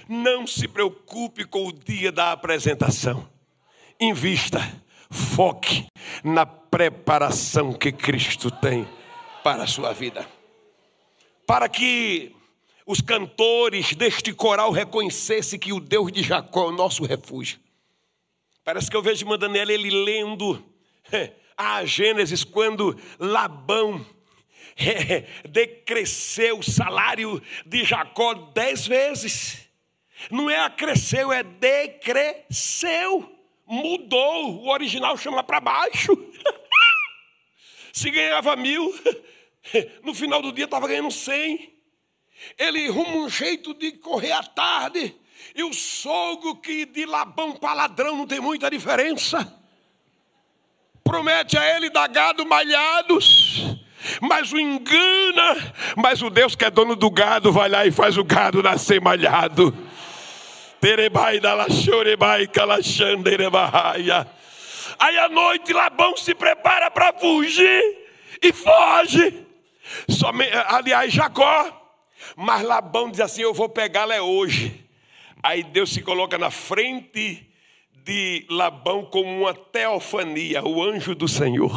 [0.07, 3.27] Não se preocupe com o dia da apresentação.
[3.99, 4.61] Invista,
[5.11, 5.87] foque
[6.23, 8.87] na preparação que Cristo tem
[9.43, 10.29] para a sua vida.
[11.47, 12.37] Para que
[12.85, 17.59] os cantores deste coral reconhecessem que o Deus de Jacó é o nosso refúgio.
[18.62, 20.62] Parece que eu vejo Mandanella ele lendo
[21.61, 24.05] a Gênesis, quando Labão
[25.49, 29.68] decresceu o salário de Jacó dez vezes.
[30.31, 33.31] Não é acresceu, é decresceu.
[33.66, 34.62] Mudou.
[34.62, 36.12] O original chama para baixo.
[37.92, 38.94] Se ganhava mil,
[40.03, 41.79] no final do dia estava ganhando cem.
[42.57, 45.14] Ele arruma um jeito de correr à tarde.
[45.55, 49.60] E o sogro que de Labão para ladrão não tem muita diferença
[51.11, 53.77] promete a ele dar gado malhados,
[54.20, 58.16] mas o engana, mas o Deus que é dono do gado vai lá e faz
[58.16, 59.77] o gado nascer malhado.
[60.81, 64.25] Terebai dalachorebai calachanderebaia.
[65.01, 67.83] Aí à noite Labão se prepara para fugir
[68.40, 69.44] e foge.
[70.09, 71.77] Somente, aliás, Jacó.
[72.37, 74.87] Mas Labão diz assim: Eu vou pegá-la é hoje.
[75.42, 77.50] Aí Deus se coloca na frente
[78.05, 81.71] de Labão como uma teofania, o anjo do Senhor.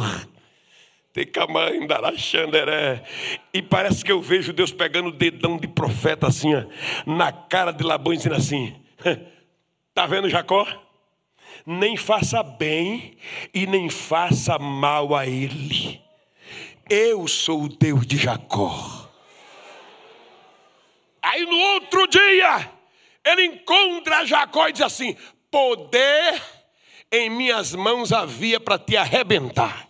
[3.52, 6.50] E parece que eu vejo Deus pegando o dedão de profeta assim,
[7.06, 8.74] na cara de Labão, dizendo assim:
[9.88, 10.66] Está vendo Jacó?
[11.64, 13.16] Nem faça bem
[13.54, 16.02] e nem faça mal a ele.
[16.90, 19.08] Eu sou o Deus de Jacó.
[21.22, 22.70] Aí no outro dia,
[23.24, 25.16] ele encontra Jacó e diz assim:
[25.54, 26.42] Poder
[27.12, 29.86] em minhas mãos havia para te arrebentar.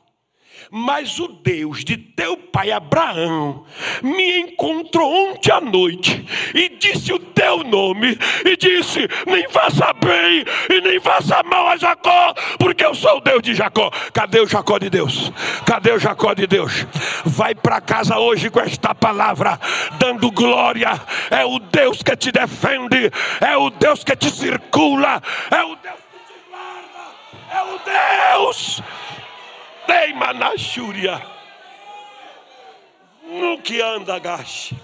[0.76, 3.64] Mas o Deus de teu pai Abraão
[4.02, 10.44] me encontrou ontem à noite e disse o teu nome e disse: Nem faça bem
[10.68, 13.88] e nem faça mal a Jacó, porque eu sou o Deus de Jacó.
[14.12, 15.30] Cadê o Jacó de Deus?
[15.64, 16.84] Cadê o Jacó de Deus?
[17.24, 19.60] Vai para casa hoje com esta palavra,
[20.00, 21.00] dando glória.
[21.30, 26.00] É o Deus que te defende, é o Deus que te circula, é o Deus
[26.10, 27.12] que te guarda,
[27.52, 28.82] é o Deus.
[29.86, 31.20] Teima na chúria.
[33.26, 34.76] No que anda, gache.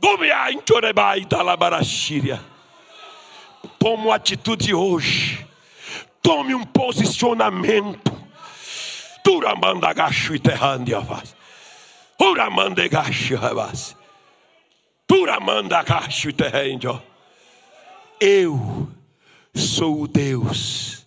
[0.00, 2.40] Gumia em Chorebai, Talabarachíria.
[3.78, 5.46] Tome uma atitude hoje.
[6.22, 8.12] Tome um posicionamento.
[9.24, 11.34] Turamanda gacho e terrandia vaz.
[12.20, 13.96] Uramanda gacho vaz.
[15.06, 17.02] Turamanda gacho e terrandia.
[18.20, 18.88] Eu
[19.54, 20.97] sou o Deus,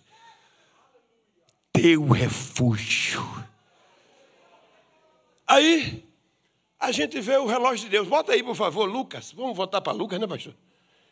[1.72, 3.22] teu refúgio.
[5.46, 6.06] Aí,
[6.78, 8.08] a gente vê o relógio de Deus.
[8.08, 9.32] Bota aí, por favor, Lucas.
[9.32, 10.52] Vamos voltar para Lucas, né, pastor?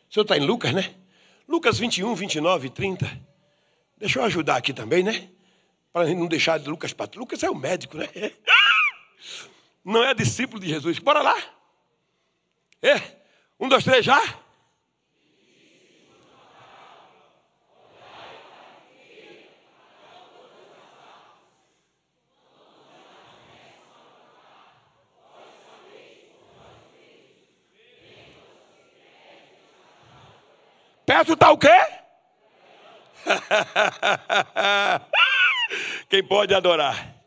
[0.09, 0.93] O senhor está em Lucas, né?
[1.47, 3.21] Lucas 21, 29 e 30.
[3.97, 5.29] Deixa eu ajudar aqui também, né?
[5.91, 8.07] Para não deixar de Lucas para Lucas é o médico, né?
[9.83, 10.99] Não é discípulo de Jesus.
[10.99, 11.35] Bora lá.
[12.81, 13.01] É.
[13.59, 14.21] Um, dois, três, já.
[31.11, 31.67] Perto está o quê?
[36.07, 37.17] Quem pode adorar?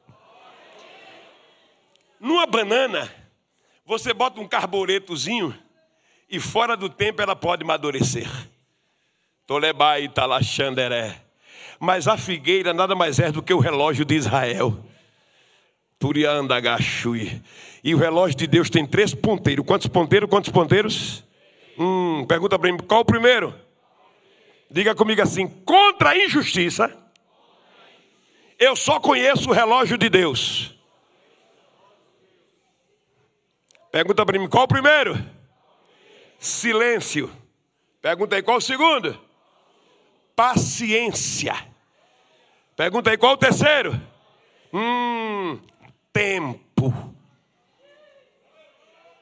[2.19, 3.13] Numa banana,
[3.85, 5.55] você bota um carburetozinho
[6.31, 8.27] e fora do tempo ela pode amadurecer.
[9.47, 11.21] Tolebai talachanderé.
[11.79, 14.83] Mas a figueira nada mais é do que o relógio de Israel.
[15.99, 16.55] Turianda.
[17.85, 19.67] E o relógio de Deus tem três ponteiros.
[19.67, 20.31] Quantos ponteiros?
[20.31, 21.23] Quantos ponteiros?
[21.79, 23.63] Hum, pergunta para mim, qual o primeiro?
[24.71, 26.97] Diga comigo assim: contra a injustiça,
[28.59, 30.75] eu só conheço o relógio de Deus.
[33.91, 35.15] Pergunta para mim: qual o primeiro?
[36.39, 37.31] Silêncio.
[38.01, 39.19] Pergunta aí: qual o segundo?
[40.35, 41.55] Paciência.
[42.77, 44.01] Pergunta aí: qual o terceiro?
[44.73, 45.61] Hum,
[46.13, 46.93] tempo.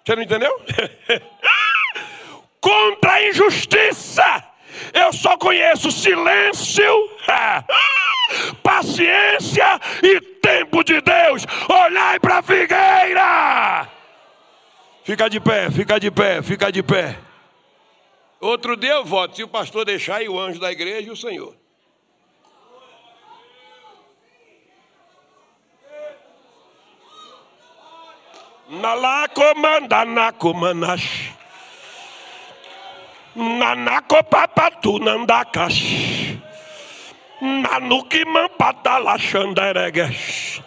[0.04, 0.52] Você não entendeu?
[2.60, 4.51] Contra a injustiça
[4.92, 7.10] eu só conheço silêncio,
[8.62, 11.44] paciência e tempo de Deus.
[11.68, 13.88] Olhai para a figueira.
[15.04, 17.18] Fica de pé, fica de pé, fica de pé.
[18.40, 21.16] Outro dia eu voto, se o pastor deixar, e o anjo da igreja e o
[21.16, 21.54] Senhor.
[28.68, 29.28] Na lá
[33.34, 34.16] comanda, na comanache.
[34.16, 36.38] Nanako papatu nandakash.
[37.40, 40.62] Nanuki mampatala xanderegues.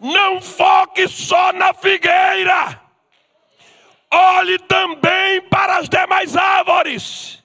[0.00, 2.80] Não foque só na figueira.
[4.10, 7.42] Olhe também para as demais árvores.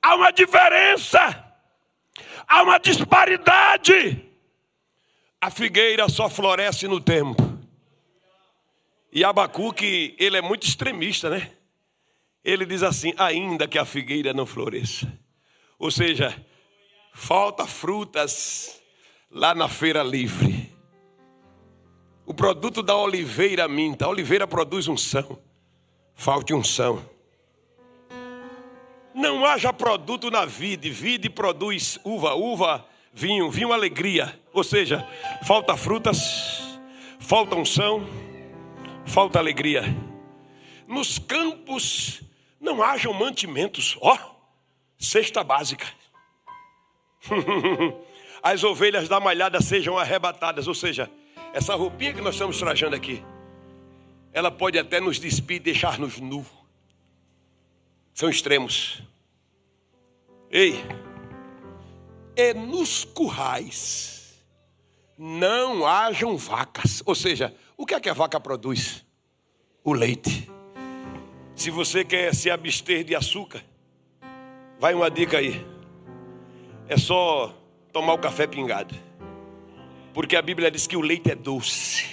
[0.00, 1.44] Há uma diferença.
[2.48, 4.24] Há uma disparidade.
[5.40, 7.42] A figueira só floresce no tempo.
[9.12, 11.55] E Abacuque, ele é muito extremista, né?
[12.46, 15.12] Ele diz assim: ainda que a figueira não floresça.
[15.76, 16.34] Ou seja,
[17.12, 18.80] falta frutas
[19.28, 20.72] lá na feira livre.
[22.24, 24.04] O produto da oliveira minta.
[24.04, 25.38] A oliveira produz unção.
[26.14, 27.04] Falte unção.
[29.12, 30.88] Não haja produto na vide.
[30.88, 34.40] Vide produz uva, uva, vinho, vinho, alegria.
[34.52, 35.06] Ou seja,
[35.44, 36.78] falta frutas,
[37.18, 38.06] falta unção,
[39.04, 39.82] falta alegria.
[40.86, 42.25] Nos campos
[42.60, 43.96] não hajam mantimentos.
[44.00, 44.16] Ó,
[44.98, 45.86] cesta básica.
[48.42, 50.68] As ovelhas da malhada sejam arrebatadas.
[50.68, 51.10] Ou seja,
[51.52, 53.24] essa roupinha que nós estamos trajando aqui,
[54.32, 56.44] ela pode até nos despir e deixar-nos nu.
[58.14, 59.02] São extremos.
[60.50, 60.82] Ei,
[62.36, 64.42] e nos currais
[65.18, 67.02] não hajam vacas.
[67.06, 69.04] Ou seja, o que é que a vaca produz?
[69.82, 70.55] O leite.
[71.56, 73.64] Se você quer se abster de açúcar,
[74.78, 75.66] vai uma dica aí.
[76.86, 77.50] É só
[77.90, 78.94] tomar o café pingado.
[80.12, 82.04] Porque a Bíblia diz que o leite é doce,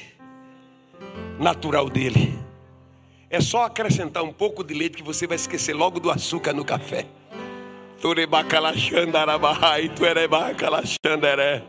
[1.38, 2.34] natural dele.
[3.30, 6.64] É só acrescentar um pouco de leite que você vai esquecer logo do açúcar no
[6.64, 7.06] café.
[8.02, 11.64] Turebacalachandarabahai, tuerebacalachanderé.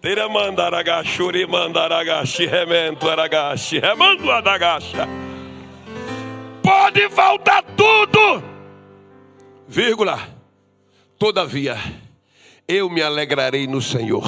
[0.00, 5.08] Teremandaragachuri mandaragashi, remento aragashi, remando adagacha
[6.72, 8.42] pode faltar tudo,
[9.68, 10.18] vírgula,
[11.18, 11.76] Todavia,
[12.66, 14.24] eu me alegrarei no Senhor.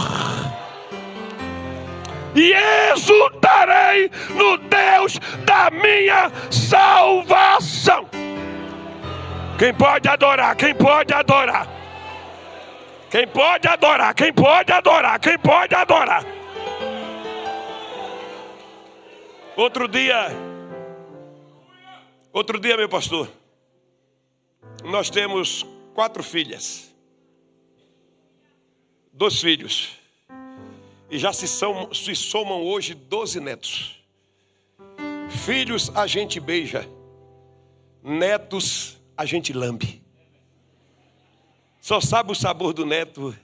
[2.37, 2.53] E
[2.93, 8.09] exultarei no Deus da minha salvação.
[9.59, 10.55] Quem pode adorar?
[10.55, 11.67] Quem pode adorar?
[13.11, 14.15] Quem pode adorar?
[14.15, 15.19] Quem pode adorar?
[15.19, 16.25] Quem pode adorar?
[19.57, 20.29] Outro dia,
[22.35, 23.31] outro dia, meu pastor,
[24.85, 25.65] nós temos
[25.95, 26.93] quatro filhas,
[29.13, 29.93] dois filhos,
[31.09, 34.05] e já se, se somam hoje doze netos.
[35.31, 36.87] Filhos a gente beija,
[38.03, 40.03] netos a gente lambe.
[41.81, 43.35] Só sabe o sabor do neto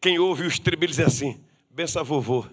[0.00, 1.40] quem ouve os tribilhos assim,
[1.70, 2.44] benção vovô.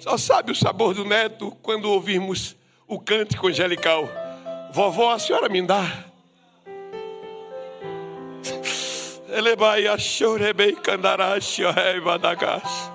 [0.00, 2.56] Só sabe o sabor do neto quando ouvirmos
[2.88, 4.08] o cântico angelical.
[4.72, 6.06] Vovó, a senhora me dá.
[9.28, 11.62] Elebai a chorebei candarashi
[12.02, 12.90] badagash.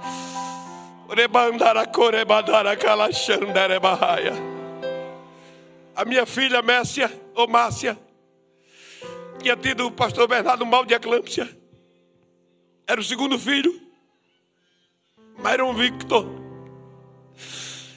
[1.07, 4.33] Rebandara corebadara calachandere barraia.
[5.95, 7.97] A minha filha Messia, ou Márcia,
[9.39, 11.47] tinha tido o pastor Bernardo mal de eclâmpsia.
[12.87, 13.79] Era o segundo filho.
[15.37, 16.44] Mas era um Victor.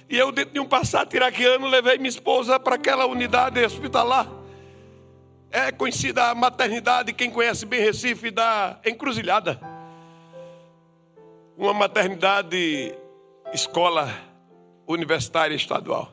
[0.09, 4.27] E eu, dentro de um passado iraquiano, levei minha esposa para aquela unidade hospitalar.
[5.51, 9.61] É conhecida a maternidade, quem conhece bem Recife, da Encruzilhada.
[11.57, 12.95] Uma maternidade,
[13.53, 14.09] escola
[14.87, 16.13] universitária estadual.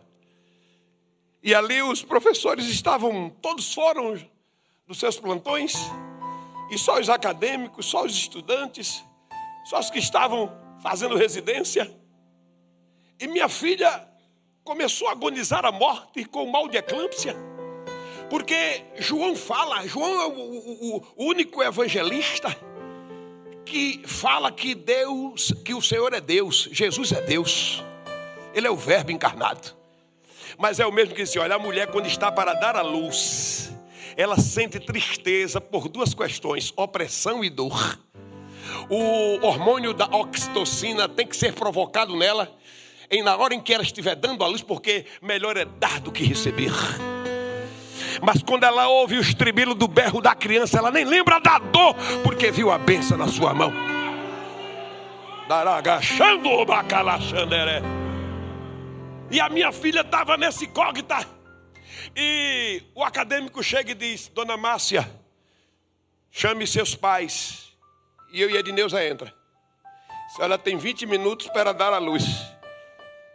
[1.41, 4.19] E ali os professores estavam, todos foram
[4.87, 5.73] dos seus plantões,
[6.69, 9.03] e só os acadêmicos, só os estudantes,
[9.65, 10.51] só os que estavam
[10.81, 12.04] fazendo residência.
[13.19, 14.07] E minha filha
[14.63, 17.35] começou a agonizar a morte com mal de eclâmpsia.
[18.29, 22.55] Porque João fala, João é o, o, o, único evangelista
[23.65, 27.83] que fala que Deus, que o Senhor é Deus, Jesus é Deus.
[28.53, 29.75] Ele é o verbo encarnado.
[30.57, 33.71] Mas é o mesmo que disse, olha, a mulher quando está para dar a luz,
[34.17, 37.99] ela sente tristeza por duas questões, opressão e dor.
[38.89, 42.51] O hormônio da oxitocina tem que ser provocado nela
[43.09, 46.11] em na hora em que ela estiver dando a luz, porque melhor é dar do
[46.11, 46.71] que receber.
[48.21, 51.95] Mas quando ela ouve o estribilo do berro da criança, ela nem lembra da dor,
[52.23, 53.71] porque viu a benção na sua mão.
[55.47, 57.81] Daragachando o bacalaxanderé.
[59.29, 61.25] E a minha filha estava nesse cogita.
[62.15, 65.09] E o acadêmico chega e diz: Dona Márcia,
[66.31, 67.73] chame seus pais.
[68.31, 69.33] E eu e a Edneuza entra.
[70.29, 72.54] Se ela tem 20 minutos para dar a luz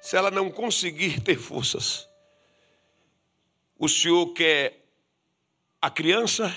[0.00, 2.08] se ela não conseguir ter forças,
[3.78, 4.78] o senhor quer
[5.80, 6.54] a criança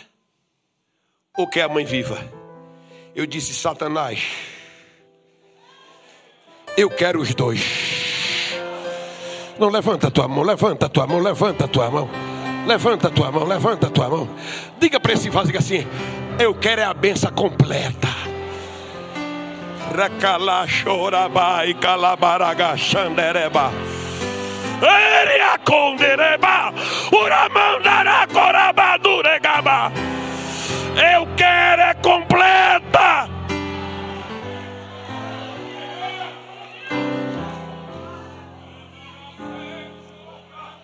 [1.37, 2.17] ou quer a mãe viva?
[3.15, 4.23] Eu disse, Satanás,
[6.75, 7.61] eu quero os dois.
[9.59, 12.09] Não levanta a tua mão, levanta a tua mão, levanta a tua mão.
[12.65, 14.29] Levanta a tua mão, levanta a tua mão.
[14.79, 15.85] Diga para esse vaso assim:
[16.39, 18.22] Eu quero é a benção completa.
[19.93, 23.71] Rakala chorabai calabaraga xandereba.
[24.81, 26.73] Eria condereba.
[27.11, 29.91] Uramandara corabaduregaba.
[30.97, 33.29] Eu quero é completa.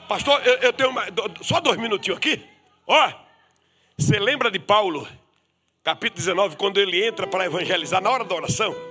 [0.08, 1.06] Pastor, eu, eu tenho uma,
[1.42, 2.44] só dois minutinhos aqui.
[2.86, 3.12] Ó,
[3.98, 5.08] você lembra de Paulo,
[5.84, 8.89] capítulo 19, quando ele entra para evangelizar na hora da oração?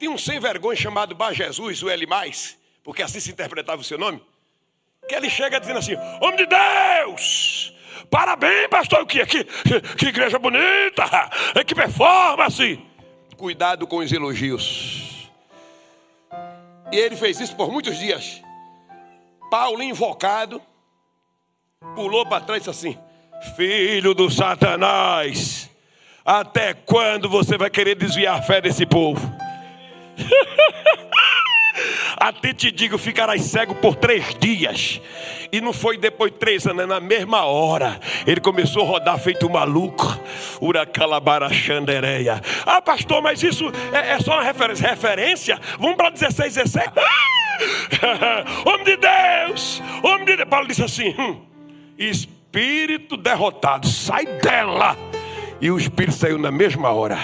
[0.00, 2.06] Tinha um sem vergonha chamado Bar Jesus, o L,
[2.82, 4.24] porque assim se interpretava o seu nome.
[5.06, 7.74] Que ele chega dizendo assim: Homem de Deus,
[8.10, 11.04] parabéns, pastor, que, que, que igreja bonita,
[11.66, 12.80] que performance.
[13.36, 15.30] Cuidado com os elogios.
[16.90, 18.40] E ele fez isso por muitos dias.
[19.50, 20.62] Paulo, invocado,
[21.94, 22.98] pulou para trás e disse assim:
[23.54, 25.68] Filho do Satanás,
[26.24, 29.39] até quando você vai querer desviar a fé desse povo?
[32.18, 35.00] Até te digo, ficarás cego por três dias.
[35.50, 37.98] E não foi depois de três anos, é na mesma hora.
[38.26, 40.06] Ele começou a rodar feito um maluco.
[40.60, 42.40] Uracalabarachandereia.
[42.66, 44.88] Ah, pastor, mas isso é, é só uma referência.
[44.88, 45.60] referência?
[45.78, 46.90] Vamos para 16, 17.
[48.66, 50.48] homem de Deus, homem de Deus.
[50.48, 51.40] Paulo disse assim: hum,
[51.98, 54.96] Espírito derrotado, sai dela.
[55.60, 57.18] E o espírito saiu na mesma hora.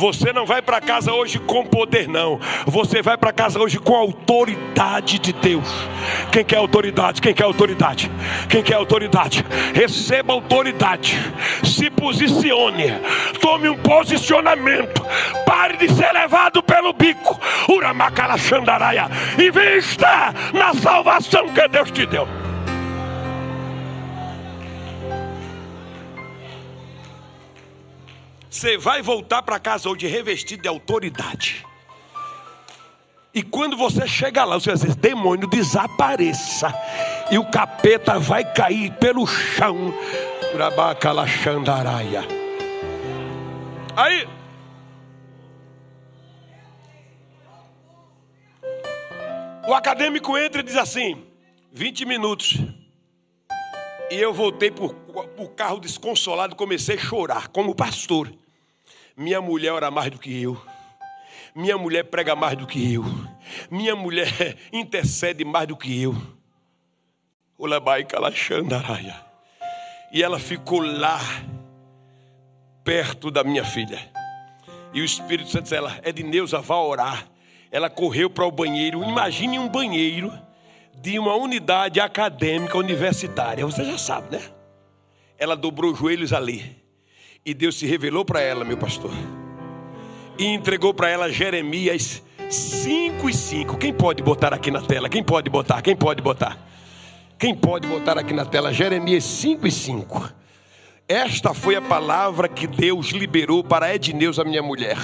[0.00, 2.40] Você não vai para casa hoje com poder, não.
[2.64, 5.68] Você vai para casa hoje com a autoridade de Deus.
[6.32, 7.20] Quem quer autoridade?
[7.20, 8.10] Quem quer autoridade?
[8.48, 9.44] Quem quer autoridade?
[9.74, 11.18] Receba autoridade.
[11.62, 12.94] Se posicione.
[13.42, 15.04] Tome um posicionamento.
[15.44, 17.38] Pare de ser levado pelo bico.
[17.68, 19.06] Uramacala Xandaraia.
[19.38, 22.39] Invista na salvação que Deus te deu.
[28.60, 31.66] Você vai voltar para casa hoje revestido de autoridade.
[33.32, 36.70] E quando você chega lá, você dizer: demônio, desapareça.
[37.30, 39.94] E o capeta vai cair pelo chão.
[43.96, 44.28] Aí.
[49.66, 51.24] O acadêmico entra e diz assim:
[51.72, 52.58] 20 minutos.
[54.10, 58.30] E eu voltei para o carro desconsolado, comecei a chorar, como pastor.
[59.16, 60.60] Minha mulher ora mais do que eu.
[61.54, 63.04] Minha mulher prega mais do que eu.
[63.70, 66.16] Minha mulher intercede mais do que eu.
[70.12, 71.20] E ela ficou lá,
[72.82, 74.10] perto da minha filha.
[74.92, 77.28] E o Espírito Santo disse: ela, Edneuza, vá orar.
[77.70, 79.04] Ela correu para o banheiro.
[79.04, 80.32] Imagine um banheiro
[81.00, 83.64] de uma unidade acadêmica universitária.
[83.64, 84.42] Você já sabe, né?
[85.38, 86.76] Ela dobrou os joelhos ali.
[87.44, 89.12] E Deus se revelou para ela, meu pastor.
[90.38, 93.78] E entregou para ela Jeremias 5 e 5.
[93.78, 95.08] Quem pode botar aqui na tela?
[95.08, 95.80] Quem pode botar?
[95.80, 96.58] Quem pode botar?
[97.38, 98.72] Quem pode botar aqui na tela?
[98.72, 100.32] Jeremias 5 e 5.
[101.08, 104.98] Esta foi a palavra que Deus liberou para Edneus, a minha mulher.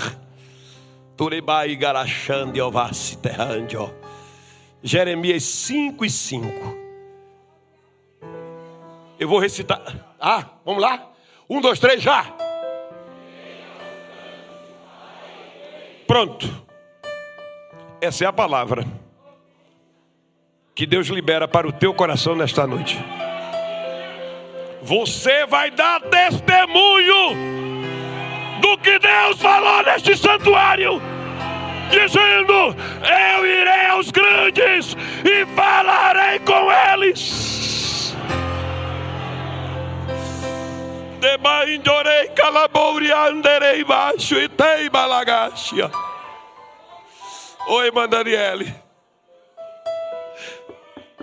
[1.16, 3.90] Turebai garachande ovasse terrandio.
[4.82, 6.76] Jeremias 5 e 5.
[9.18, 10.14] Eu vou recitar.
[10.20, 11.15] Ah, vamos lá?
[11.48, 12.26] Um, dois, três, já.
[16.06, 16.66] Pronto.
[18.00, 18.84] Essa é a palavra
[20.74, 22.98] que Deus libera para o teu coração nesta noite.
[24.82, 27.34] Você vai dar testemunho
[28.60, 31.00] do que Deus falou neste santuário
[31.90, 37.55] dizendo: Eu irei aos grandes e falarei com eles.
[41.20, 45.90] Debaindorei calabouri anderei baixo e tei balagaxia.
[47.68, 48.74] Oi, Mandariele.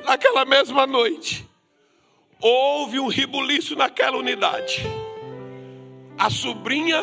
[0.03, 1.47] Naquela mesma noite,
[2.41, 4.83] houve um ribuliço naquela unidade.
[6.17, 7.01] A sobrinha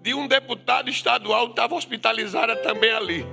[0.00, 3.26] de um deputado estadual estava hospitalizada também ali,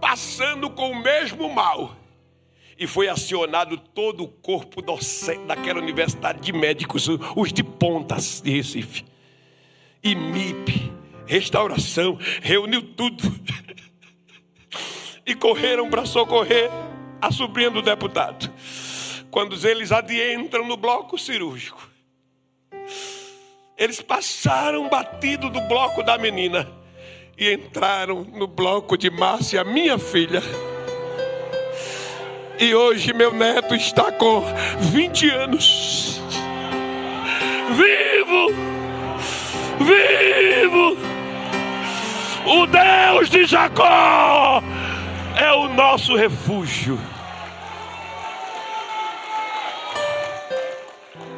[0.00, 1.96] passando com o mesmo mal.
[2.80, 8.50] E foi acionado todo o corpo docente daquela universidade de médicos, os de pontas de
[8.50, 9.04] Recife.
[10.02, 10.90] E MIP,
[11.26, 13.22] restauração, reuniu tudo.
[15.26, 16.70] e correram para socorrer
[17.20, 18.50] a sobrinha do deputado.
[19.30, 21.86] Quando eles adentram no bloco cirúrgico,
[23.76, 26.66] eles passaram batido do bloco da menina
[27.36, 30.42] e entraram no bloco de Márcia, minha filha.
[32.60, 34.44] E hoje meu neto está com
[34.92, 36.20] 20 anos.
[37.70, 38.54] Vivo!
[39.80, 40.96] Vivo!
[42.46, 44.62] O Deus de Jacó
[45.36, 46.98] é o nosso refúgio.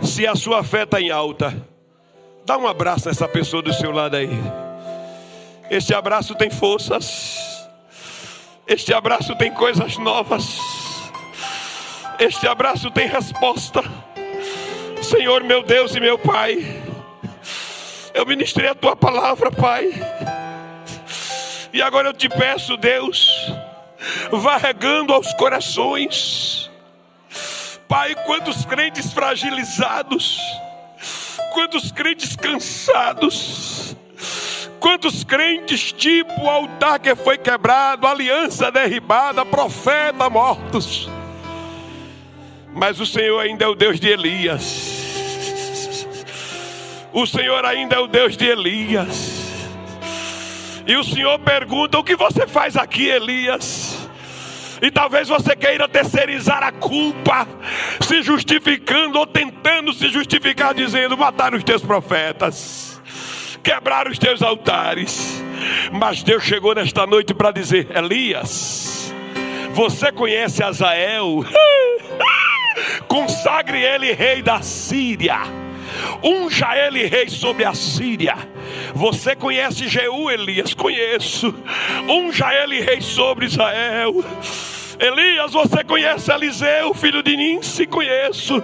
[0.02, 1.54] Se a sua fé está em alta,
[2.44, 4.28] Dá um abraço nessa pessoa do seu lado aí.
[5.70, 7.68] Este abraço tem forças.
[8.66, 10.81] Este abraço tem coisas novas.
[12.18, 13.82] Este abraço tem resposta.
[15.02, 16.82] Senhor, meu Deus e meu Pai.
[18.14, 19.90] Eu ministrei a tua palavra, Pai.
[21.72, 23.52] E agora eu te peço, Deus,
[24.30, 26.70] vá regando aos corações.
[27.88, 30.38] Pai, quantos crentes fragilizados
[31.52, 33.94] Quantos crentes cansados,
[34.80, 41.10] quantos crentes tipo altar que foi quebrado, aliança derribada, profeta mortos.
[42.74, 45.02] Mas o Senhor ainda é o Deus de Elias.
[47.12, 49.42] O Senhor ainda é o Deus de Elias.
[50.86, 54.08] E o Senhor pergunta: O que você faz aqui, Elias?
[54.80, 57.46] E talvez você queira terceirizar a culpa,
[58.00, 63.00] se justificando ou tentando se justificar, dizendo: mataram os teus profetas,
[63.62, 65.40] quebraram os teus altares.
[65.92, 69.14] Mas Deus chegou nesta noite para dizer: Elias,
[69.72, 71.44] você conhece Azael?
[73.08, 75.40] Consagre ele rei da Síria
[76.22, 78.36] Unja ele rei sobre a Síria.
[78.94, 80.74] Você conhece Jeú, Elias?
[80.74, 81.54] Conheço.
[82.08, 84.12] Unja ele rei sobre Israel.
[84.98, 87.86] Elias, você conhece Eliseu, filho de Ninse?
[87.86, 88.62] Conheço.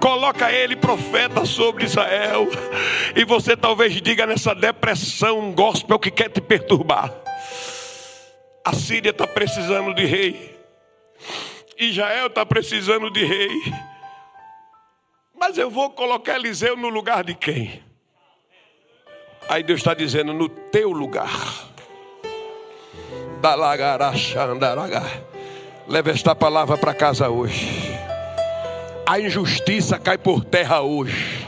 [0.00, 2.46] Coloca ele profeta sobre Israel.
[3.16, 7.12] E você talvez diga nessa depressão, um gospel que quer te perturbar.
[8.64, 10.58] A Síria está precisando de rei.
[11.78, 13.72] Israel está precisando de rei.
[15.38, 17.82] Mas eu vou colocar Eliseu no lugar de quem?
[19.48, 21.30] Aí Deus está dizendo: no teu lugar.
[25.86, 27.96] Leva esta palavra para casa hoje.
[29.06, 31.46] A injustiça cai por terra hoje.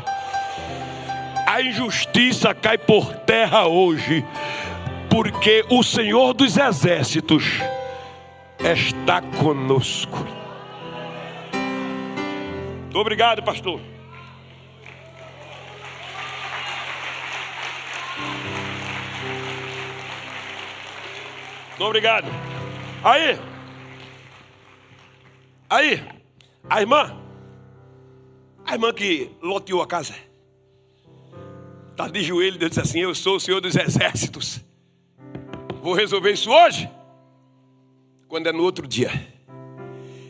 [1.46, 4.24] A injustiça cai por terra hoje.
[5.10, 7.44] Porque o Senhor dos Exércitos
[8.64, 10.18] está conosco.
[12.82, 13.80] Muito obrigado, pastor.
[21.70, 22.26] Muito obrigado.
[23.02, 23.38] Aí,
[25.70, 26.04] aí,
[26.68, 27.16] a irmã,
[28.66, 30.14] a irmã que loteou a casa,
[31.90, 34.62] está de joelho e disse assim: Eu sou o Senhor dos Exércitos.
[35.80, 36.90] Vou resolver isso hoje.
[38.30, 39.10] Quando é no outro dia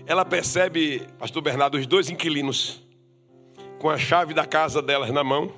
[0.07, 2.83] ela percebe, pastor Bernardo, os dois inquilinos
[3.79, 5.53] com a chave da casa delas na mão,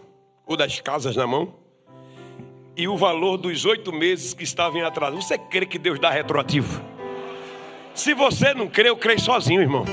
[0.44, 1.54] ou das casas na mão,
[2.76, 5.22] e o valor dos oito meses que estavam em atraso.
[5.22, 6.82] Você crê que Deus dá retroativo?
[7.94, 9.84] Se você não crê, eu creio sozinho, irmão.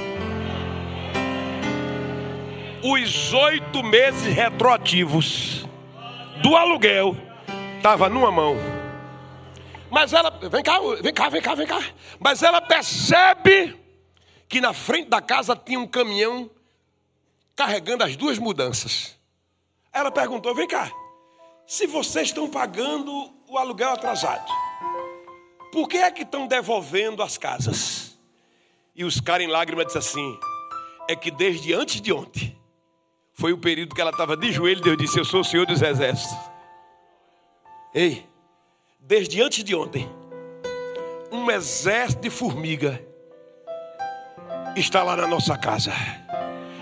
[2.83, 5.67] Os oito meses retroativos
[6.41, 7.15] do aluguel
[7.77, 8.78] estava numa mão.
[9.91, 11.79] Mas ela, vem cá, vem cá, vem cá, vem cá.
[12.19, 13.77] Mas ela percebe
[14.47, 16.49] que na frente da casa tinha um caminhão
[17.55, 19.17] carregando as duas mudanças.
[19.91, 20.91] Ela perguntou: vem cá,
[21.65, 24.51] se vocês estão pagando o aluguel atrasado,
[25.71, 28.17] por que é que estão devolvendo as casas?
[28.95, 30.39] E os caras em lágrimas disseram assim:
[31.09, 32.55] é que desde antes de ontem,
[33.33, 35.81] foi o período que ela estava de joelho, Deus disse: Eu sou o Senhor dos
[35.81, 36.37] Exércitos.
[37.93, 38.28] Ei,
[38.99, 40.09] desde antes de ontem,
[41.31, 43.01] um exército de formiga
[44.75, 45.93] está lá na nossa casa.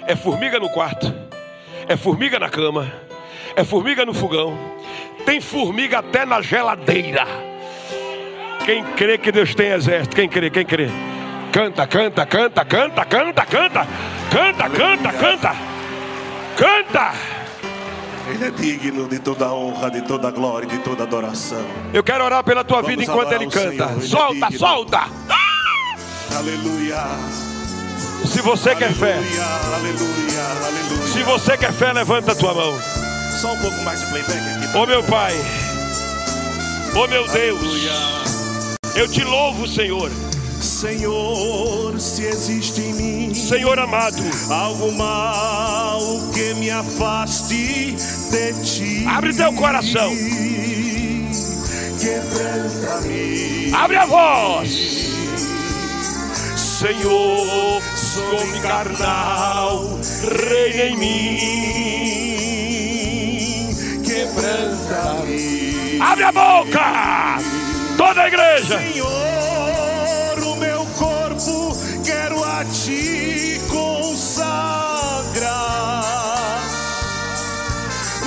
[0.08, 1.14] É formiga no quarto,
[1.88, 2.92] é formiga na cama,
[3.56, 4.58] é formiga no fogão,
[5.26, 7.26] tem formiga até na geladeira.
[8.66, 10.16] Quem crê que Deus tem exército?
[10.16, 10.50] Quem crê?
[10.50, 10.88] Quem crê?
[11.52, 13.88] Canta, canta, canta, canta, canta, canta,
[14.30, 15.56] canta, canta, canta,
[16.58, 17.37] canta.
[18.30, 21.66] Ele é digno de toda honra, de toda glória, de toda adoração.
[21.94, 23.92] Eu quero orar pela tua Vamos vida enquanto ele canta.
[23.94, 25.00] Ele solta, é solta.
[26.36, 26.98] Aleluia.
[28.26, 31.08] Se você aleluia, quer fé, aleluia, aleluia.
[31.08, 32.74] Se você quer fé, levanta a tua mão.
[33.40, 34.74] Só um pouco mais de playback aqui.
[34.74, 34.80] Tá?
[34.80, 35.34] Ô meu Pai,
[36.96, 37.88] ô meu Deus,
[38.96, 40.12] eu te louvo, Senhor.
[40.60, 42.82] Senhor, se existe
[43.48, 46.02] Senhor amado, algo mal
[46.34, 47.96] que me afaste
[48.30, 49.06] de ti.
[49.08, 50.12] Abre teu coração.
[51.98, 53.72] Quebranta-me.
[53.74, 54.70] Abre a voz.
[56.58, 59.98] Senhor, some carnal,
[60.50, 61.40] reina em mim,
[64.04, 66.02] quebranta-me.
[66.02, 67.38] Abre a boca,
[67.96, 68.78] toda a igreja.
[68.78, 71.78] Senhor, o meu corpo
[72.72, 74.64] ti consagrar,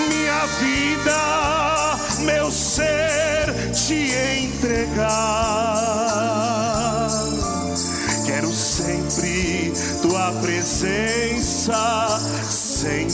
[0.09, 4.15] minha vida, meu ser te
[4.45, 5.81] entregar
[10.03, 13.11] tua presença sentir.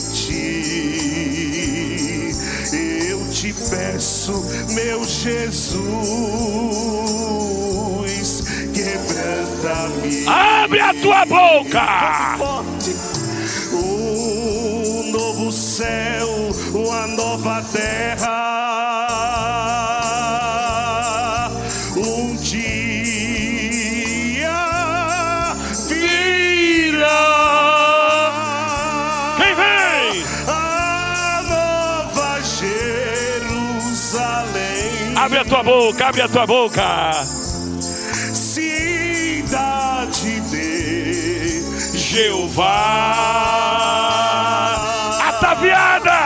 [3.09, 5.77] Eu te peço, meu Jesus.
[10.27, 12.37] Abre a tua boca.
[13.73, 16.29] Um novo céu,
[16.73, 18.47] uma nova terra.
[35.15, 37.36] Abre a tua boca, abre a tua boca.
[42.17, 42.73] Jeová.
[45.29, 46.21] Ataviada.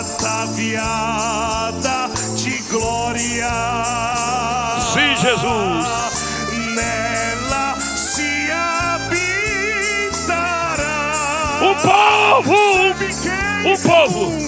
[0.00, 1.98] Ataviada
[2.36, 3.50] de glória.
[4.92, 5.86] Sim, Jesus.
[6.74, 8.52] Nela se
[8.92, 9.40] habitará.
[11.62, 12.60] O povo.
[13.64, 14.47] Um povo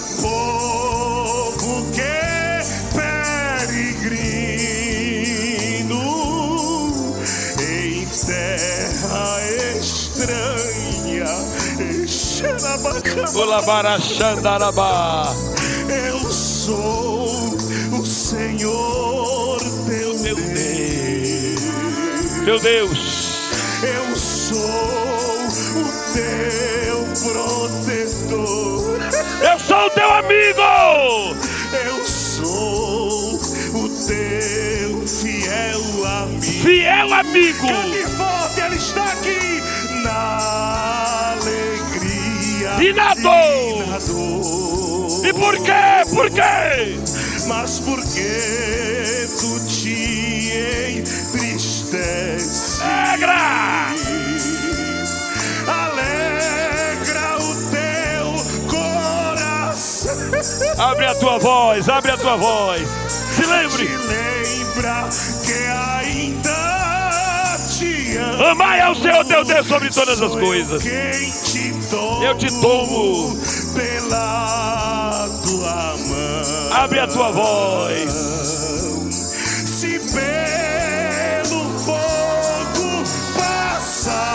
[15.89, 17.25] Eu sou
[17.99, 21.61] o Senhor teu Deus.
[22.43, 22.99] Meu Deus,
[23.83, 28.99] Eu sou o teu protetor.
[29.41, 30.61] eu sou o teu amigo.
[31.85, 33.35] Eu sou
[33.73, 36.41] o teu fiel amigo.
[36.41, 37.67] Fiel amigo.
[37.67, 39.63] Cante forte, ele está aqui
[40.03, 40.90] na
[42.81, 43.85] E na dor.
[45.23, 46.03] e por quê?
[46.09, 46.97] Por quê?
[47.47, 50.51] Mas porque tu te
[50.97, 52.81] entristece?
[52.81, 53.91] Alegra!
[55.67, 58.33] Alegra o teu
[58.67, 60.17] coração.
[60.79, 62.81] Abre a tua voz, abre a tua voz.
[63.07, 65.07] Se Te lembre, lembra
[65.45, 65.53] que
[66.09, 68.43] ainda te amo.
[68.45, 70.81] amai ao Senhor teu Deus sobre todas as coisas.
[70.81, 73.37] Quem te tomo Eu te tomo.
[73.75, 76.73] pela tua mão.
[76.83, 78.11] Abre a tua voz.
[79.67, 83.03] Se pelo fogo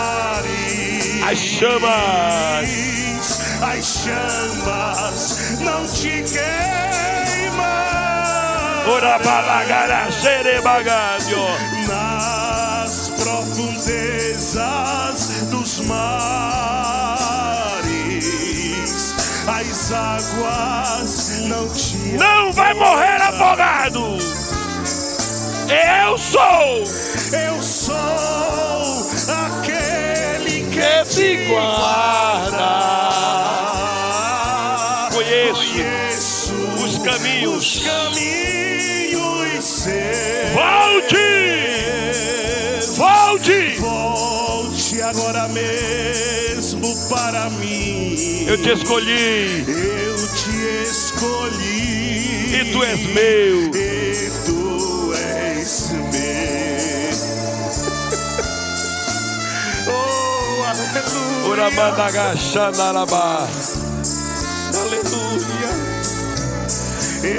[0.07, 2.69] passares, As chamas.
[3.61, 7.65] as chamas não te queimam.
[8.89, 11.37] Ora balagara xerebagádio.
[22.57, 24.17] Vai morrer afogado.
[25.69, 26.83] Eu sou
[27.31, 27.95] Eu sou
[29.29, 32.69] aquele que, que te guarda.
[35.13, 36.53] Conheço Conheço
[36.83, 37.75] os caminhos.
[37.75, 40.53] os caminhos seus.
[40.53, 41.27] Volte!
[42.95, 43.77] Volte!
[43.79, 48.45] Volte agora mesmo para mim.
[48.47, 50.06] Eu te escolhi Eu
[50.47, 52.55] te escolhi.
[52.55, 53.71] e tu és meu.
[53.75, 57.17] E tu és meu.
[59.93, 61.49] oh, aleluia.
[61.49, 63.47] Ora mandagaxanarabá.
[64.73, 65.71] Aleluia.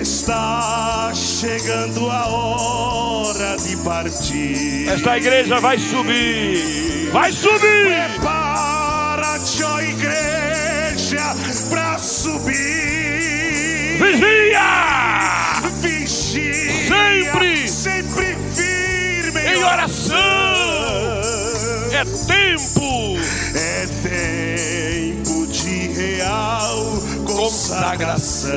[0.01, 4.89] Está chegando a hora de partir.
[4.89, 7.11] Esta igreja vai subir.
[7.11, 7.87] Vai subir.
[7.87, 8.38] Prepara-te,
[13.99, 15.61] Vigia!
[15.81, 17.69] Vigia, Sempre.
[17.69, 20.17] sempre firme Em oração.
[21.93, 23.19] É tempo.
[23.57, 28.53] É tempo de real consagração.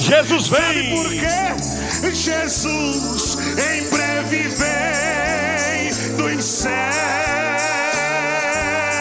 [0.00, 1.20] Jesus Sabe por vem.
[1.20, 2.12] quê?
[2.12, 6.74] Jesus em breve vem dos céus.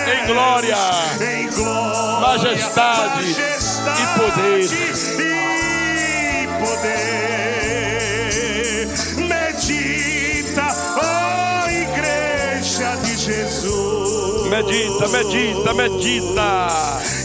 [0.07, 0.77] Em glória.
[1.19, 2.05] Em glória.
[2.27, 3.54] Majestade majestade
[3.93, 4.65] e poder.
[5.21, 7.25] E poder.
[9.27, 10.67] Medita,
[10.97, 14.49] ó igreja de Jesus.
[14.49, 16.67] Medita, medita, medita.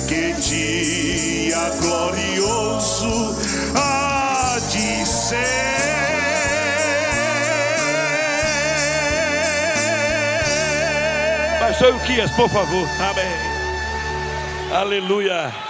[0.09, 3.37] Que dia glorioso
[3.75, 5.61] há de ser.
[11.61, 12.87] Pastor Uquias, por favor.
[12.99, 13.51] Amém.
[14.73, 15.70] Aleluia.